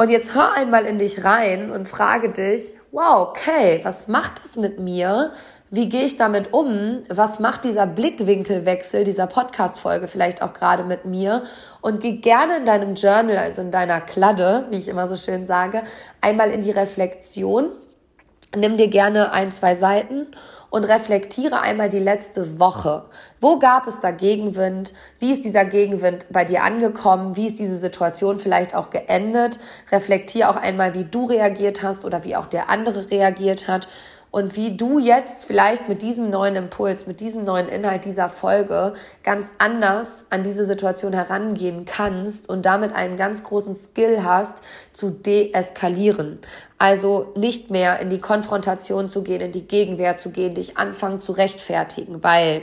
Und 0.00 0.08
jetzt 0.08 0.34
hör 0.34 0.54
einmal 0.54 0.86
in 0.86 0.98
dich 0.98 1.24
rein 1.24 1.70
und 1.70 1.86
frage 1.86 2.30
dich, 2.30 2.72
wow, 2.90 3.28
okay, 3.28 3.80
was 3.82 4.08
macht 4.08 4.42
das 4.42 4.56
mit 4.56 4.80
mir? 4.80 5.34
Wie 5.68 5.90
gehe 5.90 6.06
ich 6.06 6.16
damit 6.16 6.54
um? 6.54 7.02
Was 7.10 7.38
macht 7.38 7.64
dieser 7.64 7.86
Blickwinkelwechsel 7.86 9.04
dieser 9.04 9.26
Podcast-Folge 9.26 10.08
vielleicht 10.08 10.40
auch 10.40 10.54
gerade 10.54 10.84
mit 10.84 11.04
mir? 11.04 11.42
Und 11.82 12.00
geh 12.00 12.12
gerne 12.12 12.56
in 12.56 12.64
deinem 12.64 12.94
Journal, 12.94 13.36
also 13.36 13.60
in 13.60 13.72
deiner 13.72 14.00
Kladde, 14.00 14.64
wie 14.70 14.78
ich 14.78 14.88
immer 14.88 15.06
so 15.06 15.16
schön 15.16 15.46
sage, 15.46 15.82
einmal 16.22 16.50
in 16.50 16.62
die 16.62 16.70
Reflexion. 16.70 17.68
Nimm 18.56 18.78
dir 18.78 18.88
gerne 18.88 19.32
ein, 19.32 19.52
zwei 19.52 19.74
Seiten 19.74 20.28
und 20.70 20.84
reflektiere 20.84 21.60
einmal 21.60 21.88
die 21.88 21.98
letzte 21.98 22.58
Woche. 22.58 23.04
Wo 23.40 23.58
gab 23.58 23.86
es 23.86 24.00
da 24.00 24.12
Gegenwind? 24.12 24.94
Wie 25.18 25.32
ist 25.32 25.44
dieser 25.44 25.64
Gegenwind 25.64 26.26
bei 26.30 26.44
dir 26.44 26.62
angekommen? 26.62 27.36
Wie 27.36 27.48
ist 27.48 27.58
diese 27.58 27.76
Situation 27.76 28.38
vielleicht 28.38 28.74
auch 28.74 28.90
geendet? 28.90 29.58
Reflektiere 29.90 30.48
auch 30.48 30.56
einmal, 30.56 30.94
wie 30.94 31.04
du 31.04 31.26
reagiert 31.26 31.82
hast 31.82 32.04
oder 32.04 32.24
wie 32.24 32.36
auch 32.36 32.46
der 32.46 32.70
andere 32.70 33.10
reagiert 33.10 33.68
hat 33.68 33.88
und 34.30 34.56
wie 34.56 34.76
du 34.76 34.98
jetzt 34.98 35.44
vielleicht 35.44 35.88
mit 35.88 36.02
diesem 36.02 36.30
neuen 36.30 36.54
Impuls, 36.54 37.06
mit 37.06 37.20
diesem 37.20 37.44
neuen 37.44 37.68
Inhalt 37.68 38.04
dieser 38.04 38.28
Folge 38.28 38.94
ganz 39.24 39.50
anders 39.58 40.24
an 40.30 40.44
diese 40.44 40.66
Situation 40.66 41.12
herangehen 41.12 41.84
kannst 41.84 42.48
und 42.48 42.64
damit 42.64 42.92
einen 42.92 43.16
ganz 43.16 43.42
großen 43.42 43.74
Skill 43.74 44.22
hast, 44.22 44.58
zu 44.92 45.10
deeskalieren. 45.10 46.38
Also 46.80 47.30
nicht 47.36 47.70
mehr 47.70 48.00
in 48.00 48.08
die 48.08 48.20
Konfrontation 48.20 49.10
zu 49.10 49.22
gehen, 49.22 49.42
in 49.42 49.52
die 49.52 49.68
Gegenwehr 49.68 50.16
zu 50.16 50.30
gehen, 50.30 50.54
dich 50.54 50.78
anfangen 50.78 51.20
zu 51.20 51.32
rechtfertigen, 51.32 52.24
weil 52.24 52.62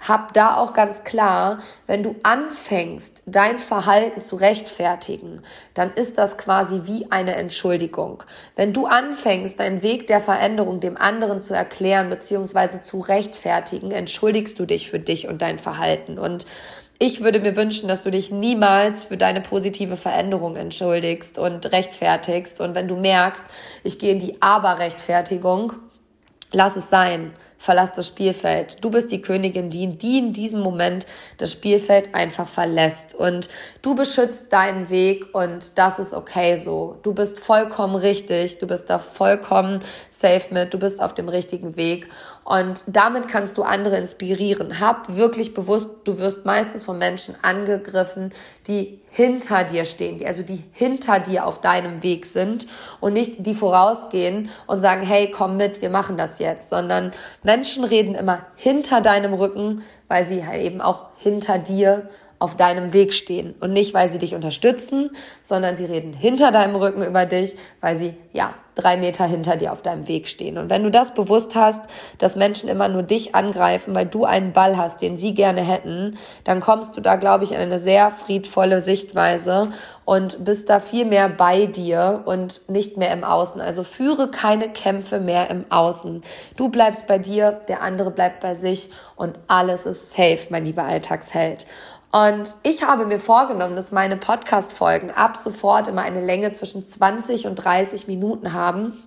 hab 0.00 0.32
da 0.32 0.56
auch 0.56 0.72
ganz 0.72 1.04
klar, 1.04 1.58
wenn 1.86 2.02
du 2.02 2.16
anfängst, 2.22 3.22
dein 3.26 3.58
Verhalten 3.58 4.22
zu 4.22 4.36
rechtfertigen, 4.36 5.42
dann 5.74 5.92
ist 5.92 6.16
das 6.16 6.38
quasi 6.38 6.82
wie 6.84 7.10
eine 7.10 7.34
Entschuldigung. 7.34 8.22
Wenn 8.56 8.72
du 8.72 8.86
anfängst, 8.86 9.60
deinen 9.60 9.82
Weg 9.82 10.06
der 10.06 10.22
Veränderung 10.22 10.80
dem 10.80 10.96
anderen 10.96 11.42
zu 11.42 11.52
erklären 11.52 12.08
bzw. 12.08 12.80
zu 12.80 13.00
rechtfertigen, 13.00 13.90
entschuldigst 13.90 14.58
du 14.58 14.64
dich 14.64 14.88
für 14.88 14.98
dich 14.98 15.28
und 15.28 15.42
dein 15.42 15.58
Verhalten. 15.58 16.18
Und 16.18 16.46
ich 16.98 17.20
würde 17.20 17.38
mir 17.38 17.54
wünschen, 17.54 17.88
dass 17.88 18.02
du 18.02 18.10
dich 18.10 18.30
niemals 18.30 19.04
für 19.04 19.16
deine 19.16 19.40
positive 19.40 19.96
Veränderung 19.96 20.56
entschuldigst 20.56 21.38
und 21.38 21.70
rechtfertigst. 21.70 22.60
Und 22.60 22.74
wenn 22.74 22.88
du 22.88 22.96
merkst, 22.96 23.44
ich 23.84 23.98
gehe 23.98 24.12
in 24.12 24.18
die 24.18 24.42
Aber-Rechtfertigung, 24.42 25.74
lass 26.52 26.76
es 26.76 26.90
sein 26.90 27.32
verlass 27.58 27.92
das 27.92 28.06
Spielfeld. 28.06 28.76
Du 28.82 28.90
bist 28.90 29.10
die 29.10 29.20
Königin, 29.20 29.68
die, 29.68 29.98
die 29.98 30.18
in 30.18 30.32
diesem 30.32 30.60
Moment 30.60 31.06
das 31.38 31.52
Spielfeld 31.52 32.14
einfach 32.14 32.48
verlässt. 32.48 33.14
Und 33.14 33.48
du 33.82 33.94
beschützt 33.94 34.52
deinen 34.52 34.88
Weg 34.88 35.34
und 35.34 35.76
das 35.76 35.98
ist 35.98 36.14
okay 36.14 36.56
so. 36.56 36.96
Du 37.02 37.12
bist 37.12 37.40
vollkommen 37.40 37.96
richtig, 37.96 38.58
du 38.58 38.66
bist 38.66 38.88
da 38.88 38.98
vollkommen 38.98 39.80
safe 40.10 40.54
mit, 40.54 40.72
du 40.72 40.78
bist 40.78 41.02
auf 41.02 41.14
dem 41.14 41.28
richtigen 41.28 41.76
Weg. 41.76 42.08
Und 42.48 42.82
damit 42.86 43.28
kannst 43.28 43.58
du 43.58 43.62
andere 43.62 43.98
inspirieren. 43.98 44.80
Hab 44.80 45.14
wirklich 45.16 45.52
bewusst, 45.52 45.90
du 46.04 46.18
wirst 46.18 46.46
meistens 46.46 46.86
von 46.86 46.96
Menschen 46.96 47.34
angegriffen, 47.42 48.32
die 48.66 49.02
hinter 49.10 49.64
dir 49.64 49.84
stehen, 49.84 50.18
die 50.18 50.26
also 50.26 50.42
die 50.42 50.64
hinter 50.72 51.18
dir 51.18 51.44
auf 51.44 51.60
deinem 51.60 52.02
Weg 52.02 52.24
sind 52.24 52.66
und 53.00 53.12
nicht 53.12 53.44
die 53.44 53.52
vorausgehen 53.52 54.48
und 54.66 54.80
sagen, 54.80 55.02
hey, 55.02 55.30
komm 55.30 55.58
mit, 55.58 55.82
wir 55.82 55.90
machen 55.90 56.16
das 56.16 56.38
jetzt, 56.38 56.70
sondern 56.70 57.12
Menschen 57.48 57.84
reden 57.84 58.14
immer 58.14 58.44
hinter 58.56 59.00
deinem 59.00 59.32
Rücken, 59.32 59.82
weil 60.06 60.26
sie 60.26 60.46
halt 60.46 60.60
eben 60.60 60.82
auch 60.82 61.06
hinter 61.16 61.56
dir 61.56 62.10
auf 62.38 62.58
deinem 62.58 62.92
Weg 62.92 63.14
stehen. 63.14 63.54
Und 63.58 63.72
nicht, 63.72 63.94
weil 63.94 64.10
sie 64.10 64.18
dich 64.18 64.34
unterstützen, 64.34 65.16
sondern 65.40 65.74
sie 65.74 65.86
reden 65.86 66.12
hinter 66.12 66.52
deinem 66.52 66.76
Rücken 66.76 67.02
über 67.02 67.24
dich, 67.24 67.56
weil 67.80 67.96
sie, 67.96 68.14
ja, 68.34 68.52
drei 68.78 68.96
Meter 68.96 69.24
hinter 69.24 69.56
dir 69.56 69.72
auf 69.72 69.82
deinem 69.82 70.06
Weg 70.06 70.28
stehen. 70.28 70.56
Und 70.56 70.70
wenn 70.70 70.84
du 70.84 70.90
das 70.90 71.12
bewusst 71.12 71.56
hast, 71.56 71.82
dass 72.18 72.36
Menschen 72.36 72.68
immer 72.68 72.88
nur 72.88 73.02
dich 73.02 73.34
angreifen, 73.34 73.94
weil 73.94 74.06
du 74.06 74.24
einen 74.24 74.52
Ball 74.52 74.76
hast, 74.76 75.02
den 75.02 75.16
sie 75.16 75.34
gerne 75.34 75.62
hätten, 75.62 76.16
dann 76.44 76.60
kommst 76.60 76.96
du 76.96 77.00
da, 77.00 77.16
glaube 77.16 77.44
ich, 77.44 77.52
in 77.52 77.58
eine 77.58 77.80
sehr 77.80 78.10
friedvolle 78.12 78.82
Sichtweise 78.82 79.68
und 80.04 80.44
bist 80.44 80.70
da 80.70 80.80
viel 80.80 81.04
mehr 81.04 81.28
bei 81.28 81.66
dir 81.66 82.22
und 82.24 82.62
nicht 82.68 82.96
mehr 82.96 83.12
im 83.12 83.24
Außen. 83.24 83.60
Also 83.60 83.82
führe 83.82 84.30
keine 84.30 84.70
Kämpfe 84.70 85.18
mehr 85.18 85.50
im 85.50 85.66
Außen. 85.70 86.22
Du 86.56 86.68
bleibst 86.68 87.06
bei 87.06 87.18
dir, 87.18 87.60
der 87.68 87.82
andere 87.82 88.10
bleibt 88.10 88.40
bei 88.40 88.54
sich 88.54 88.90
und 89.16 89.38
alles 89.48 89.84
ist 89.84 90.12
safe, 90.12 90.46
mein 90.50 90.64
lieber 90.64 90.84
Alltagsheld. 90.84 91.66
Und 92.10 92.56
ich 92.62 92.82
habe 92.82 93.04
mir 93.04 93.20
vorgenommen, 93.20 93.76
dass 93.76 93.92
meine 93.92 94.16
Podcast-Folgen 94.16 95.10
ab 95.10 95.36
sofort 95.36 95.88
immer 95.88 96.02
eine 96.02 96.24
Länge 96.24 96.52
zwischen 96.52 96.84
20 96.84 97.46
und 97.46 97.56
30 97.56 98.08
Minuten 98.08 98.54
haben 98.54 99.02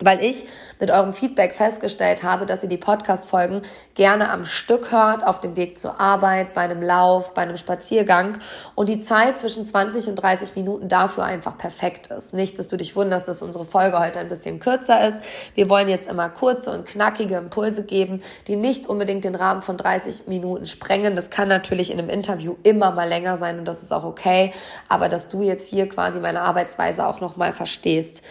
weil 0.00 0.22
ich 0.22 0.46
mit 0.80 0.90
eurem 0.90 1.12
Feedback 1.12 1.54
festgestellt 1.54 2.22
habe, 2.22 2.46
dass 2.46 2.62
ihr 2.62 2.68
die 2.68 2.76
Podcast-Folgen 2.76 3.62
gerne 3.94 4.30
am 4.30 4.44
Stück 4.44 4.92
hört, 4.92 5.26
auf 5.26 5.40
dem 5.40 5.56
Weg 5.56 5.80
zur 5.80 5.98
Arbeit, 6.00 6.54
bei 6.54 6.62
einem 6.62 6.82
Lauf, 6.82 7.34
bei 7.34 7.42
einem 7.42 7.56
Spaziergang 7.56 8.38
und 8.74 8.88
die 8.88 9.00
Zeit 9.00 9.40
zwischen 9.40 9.66
20 9.66 10.08
und 10.08 10.16
30 10.16 10.54
Minuten 10.54 10.88
dafür 10.88 11.24
einfach 11.24 11.58
perfekt 11.58 12.08
ist. 12.08 12.32
Nicht, 12.32 12.58
dass 12.58 12.68
du 12.68 12.76
dich 12.76 12.94
wunderst, 12.94 13.26
dass 13.26 13.42
unsere 13.42 13.64
Folge 13.64 13.98
heute 13.98 14.18
ein 14.20 14.28
bisschen 14.28 14.60
kürzer 14.60 15.08
ist. 15.08 15.18
Wir 15.54 15.68
wollen 15.68 15.88
jetzt 15.88 16.08
immer 16.08 16.28
kurze 16.28 16.70
und 16.70 16.86
knackige 16.86 17.36
Impulse 17.36 17.84
geben, 17.84 18.22
die 18.46 18.56
nicht 18.56 18.86
unbedingt 18.86 19.24
den 19.24 19.34
Rahmen 19.34 19.62
von 19.62 19.76
30 19.76 20.28
Minuten 20.28 20.66
sprengen. 20.66 21.16
Das 21.16 21.30
kann 21.30 21.48
natürlich 21.48 21.90
in 21.90 21.98
einem 21.98 22.08
Interview 22.08 22.56
immer 22.62 22.92
mal 22.92 23.08
länger 23.08 23.38
sein 23.38 23.58
und 23.58 23.64
das 23.64 23.82
ist 23.82 23.92
auch 23.92 24.04
okay, 24.04 24.52
aber 24.88 25.08
dass 25.08 25.28
du 25.28 25.42
jetzt 25.42 25.68
hier 25.68 25.88
quasi 25.88 26.20
meine 26.20 26.42
Arbeitsweise 26.42 27.06
auch 27.06 27.20
nochmal 27.20 27.52
verstehst. 27.52 28.22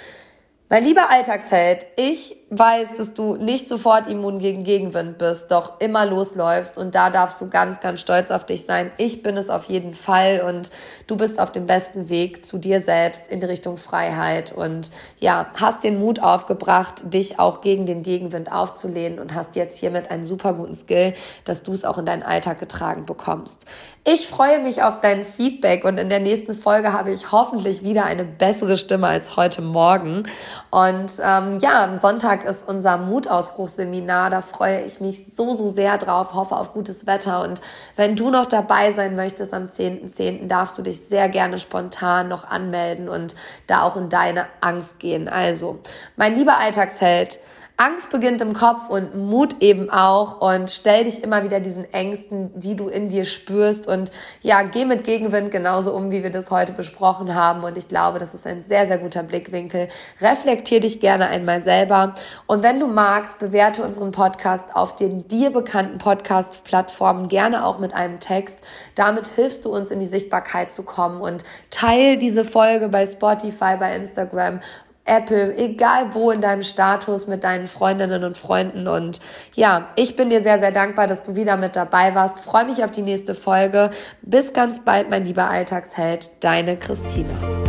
Mein 0.70 0.84
lieber 0.84 1.10
Alltagsheld, 1.10 1.86
ich 1.96 2.37
weiß, 2.50 2.96
dass 2.98 3.14
du 3.14 3.36
nicht 3.36 3.68
sofort 3.68 4.08
immun 4.08 4.40
gegen 4.40 4.64
Gegenwind 4.64 5.18
bist, 5.18 5.52
doch 5.52 5.82
immer 5.82 6.06
losläufst 6.06 6.78
und 6.78 6.96
da 6.96 7.10
darfst 7.10 7.42
du 7.42 7.50
ganz, 7.50 7.82
ganz 7.82 8.00
stolz 8.00 8.32
auf 8.32 8.46
dich 8.46 8.66
sein. 8.66 8.90
Ich 8.98 9.22
bin 9.22 9.36
es 9.36 9.50
auf 9.50 9.66
jeden 9.66 9.94
Fall 9.94 10.42
und 10.48 10.72
du 11.08 11.18
bist 11.18 11.40
auf 11.40 11.52
dem 11.52 11.68
besten 11.68 12.08
Weg 12.08 12.46
zu 12.46 12.58
dir 12.58 12.80
selbst 12.80 13.28
in 13.28 13.44
Richtung 13.44 13.76
Freiheit 13.76 14.54
und 14.54 14.92
ja, 15.20 15.48
hast 15.60 15.84
den 15.84 16.00
Mut 16.00 16.22
aufgebracht, 16.22 17.02
dich 17.14 17.38
auch 17.38 17.60
gegen 17.60 17.86
den 17.86 18.02
Gegenwind 18.02 18.50
aufzulehnen 18.50 19.20
und 19.20 19.36
hast 19.36 19.58
jetzt 19.58 19.78
hiermit 19.78 20.10
einen 20.10 20.26
super 20.26 20.54
guten 20.54 20.76
Skill, 20.76 21.16
dass 21.44 21.64
du 21.64 21.74
es 21.74 21.84
auch 21.84 21.98
in 21.98 22.06
deinen 22.06 22.24
Alltag 22.24 22.60
getragen 22.60 23.06
bekommst. 23.06 23.66
Ich 24.06 24.26
freue 24.26 24.62
mich 24.62 24.84
auf 24.84 25.02
dein 25.02 25.26
Feedback 25.26 25.84
und 25.84 26.00
in 26.00 26.08
der 26.08 26.22
nächsten 26.22 26.54
Folge 26.54 26.94
habe 26.94 27.12
ich 27.12 27.34
hoffentlich 27.34 27.84
wieder 27.84 28.06
eine 28.06 28.24
bessere 28.24 28.78
Stimme 28.78 29.08
als 29.08 29.36
heute 29.36 29.62
Morgen. 29.62 30.24
Und 30.72 31.12
ähm, 31.22 31.60
ja, 31.60 31.84
am 31.84 32.00
Sonntag 32.00 32.37
Freitag 32.38 32.50
ist 32.50 32.68
unser 32.68 32.98
Mutausbruchseminar. 32.98 34.30
Da 34.30 34.42
freue 34.42 34.82
ich 34.82 35.00
mich 35.00 35.34
so, 35.36 35.54
so 35.54 35.70
sehr 35.70 35.98
drauf, 35.98 36.34
hoffe 36.34 36.56
auf 36.56 36.74
gutes 36.74 37.08
Wetter. 37.08 37.42
Und 37.44 37.62
wenn 37.96 38.16
du 38.16 38.30
noch 38.30 38.46
dabei 38.46 38.92
sein 38.94 39.16
möchtest 39.16 39.54
am 39.54 39.68
10.10., 39.68 40.16
.10., 40.16 40.48
darfst 40.48 40.78
du 40.78 40.82
dich 40.82 41.02
sehr 41.02 41.30
gerne 41.30 41.60
spontan 41.60 42.28
noch 42.28 42.46
anmelden 42.46 43.10
und 43.10 43.36
da 43.68 43.82
auch 43.82 43.96
in 43.96 44.10
deine 44.10 44.46
Angst 44.62 45.00
gehen. 45.00 45.28
Also, 45.28 45.80
mein 46.16 46.36
lieber 46.36 46.58
Alltagsheld, 46.58 47.40
Angst 47.80 48.10
beginnt 48.10 48.42
im 48.42 48.54
Kopf 48.54 48.90
und 48.90 49.16
Mut 49.16 49.58
eben 49.60 49.92
auch. 49.92 50.42
Und 50.42 50.72
stell 50.72 51.04
dich 51.04 51.24
immer 51.24 51.44
wieder 51.44 51.60
diesen 51.60 51.86
Ängsten, 51.94 52.50
die 52.60 52.76
du 52.76 52.88
in 52.88 53.08
dir 53.08 53.24
spürst. 53.24 53.86
Und 53.88 54.12
ja, 54.42 54.64
geh 54.64 54.84
mit 54.84 55.04
Gegenwind 55.04 55.52
genauso 55.52 55.94
um, 55.94 56.10
wie 56.10 56.24
wir 56.24 56.32
das 56.32 56.50
heute 56.50 56.74
besprochen 56.74 57.36
haben. 57.36 57.64
Und 57.64 57.78
ich 57.78 57.88
glaube, 57.88 58.18
das 58.18 58.34
ist 58.34 58.48
ein 58.48 58.64
sehr, 58.64 58.88
sehr 58.88 58.98
guter 58.98 59.22
Blickwinkel. 59.22 59.90
Reflektier 60.20 60.80
dich 60.80 61.00
gerne 61.00 61.28
einmal 61.28 61.62
selber. 61.62 62.16
Und 62.48 62.64
wenn 62.64 62.80
du 62.80 62.88
magst, 62.88 63.38
bewerte 63.38 63.84
unseren 63.84 64.12
Podcast 64.12 64.76
auf 64.76 64.96
den 64.96 65.28
dir 65.28 65.52
bekannten 65.52 66.00
Podcast-Plattformen 66.00 67.28
gerne 67.28 67.64
auch 67.64 67.78
mit 67.78 67.94
einem 67.94 68.20
Text. 68.20 68.58
Damit 68.96 69.28
hilfst 69.28 69.66
du 69.66 69.70
uns 69.70 69.92
in 69.92 70.00
die 70.00 70.08
Sichtbarkeit 70.08 70.74
zu 70.74 70.82
kommen. 70.82 71.22
Und 71.22 71.46
teil 71.70 72.18
diese 72.18 72.44
Folge 72.44 72.90
bei 72.90 73.06
Spotify, 73.06 73.76
bei 73.78 73.96
Instagram 73.96 74.62
Apple, 75.08 75.58
egal 75.58 76.14
wo 76.14 76.32
in 76.32 76.42
deinem 76.42 76.64
Status 76.64 77.28
mit 77.28 77.44
deinen 77.44 77.68
Freundinnen 77.68 78.24
und 78.24 78.38
Freunden. 78.38 78.88
Und 78.88 79.20
ja, 79.56 79.90
ich 79.96 80.16
bin 80.16 80.30
dir 80.30 80.42
sehr, 80.42 80.60
sehr 80.60 80.72
dankbar, 80.72 81.08
dass 81.08 81.24
du 81.24 81.36
wieder 81.36 81.58
mit 81.58 81.76
dabei 81.76 82.16
warst. 82.16 82.40
Freue 82.40 82.66
mich 82.66 82.84
auf 82.84 82.92
die 82.92 83.02
nächste 83.02 83.36
Folge. 83.36 83.92
Bis 84.22 84.54
ganz 84.54 84.84
bald, 84.84 85.10
mein 85.10 85.26
lieber 85.26 85.50
Alltagsheld, 85.50 86.30
deine 86.42 86.78
Christina. 86.78 87.67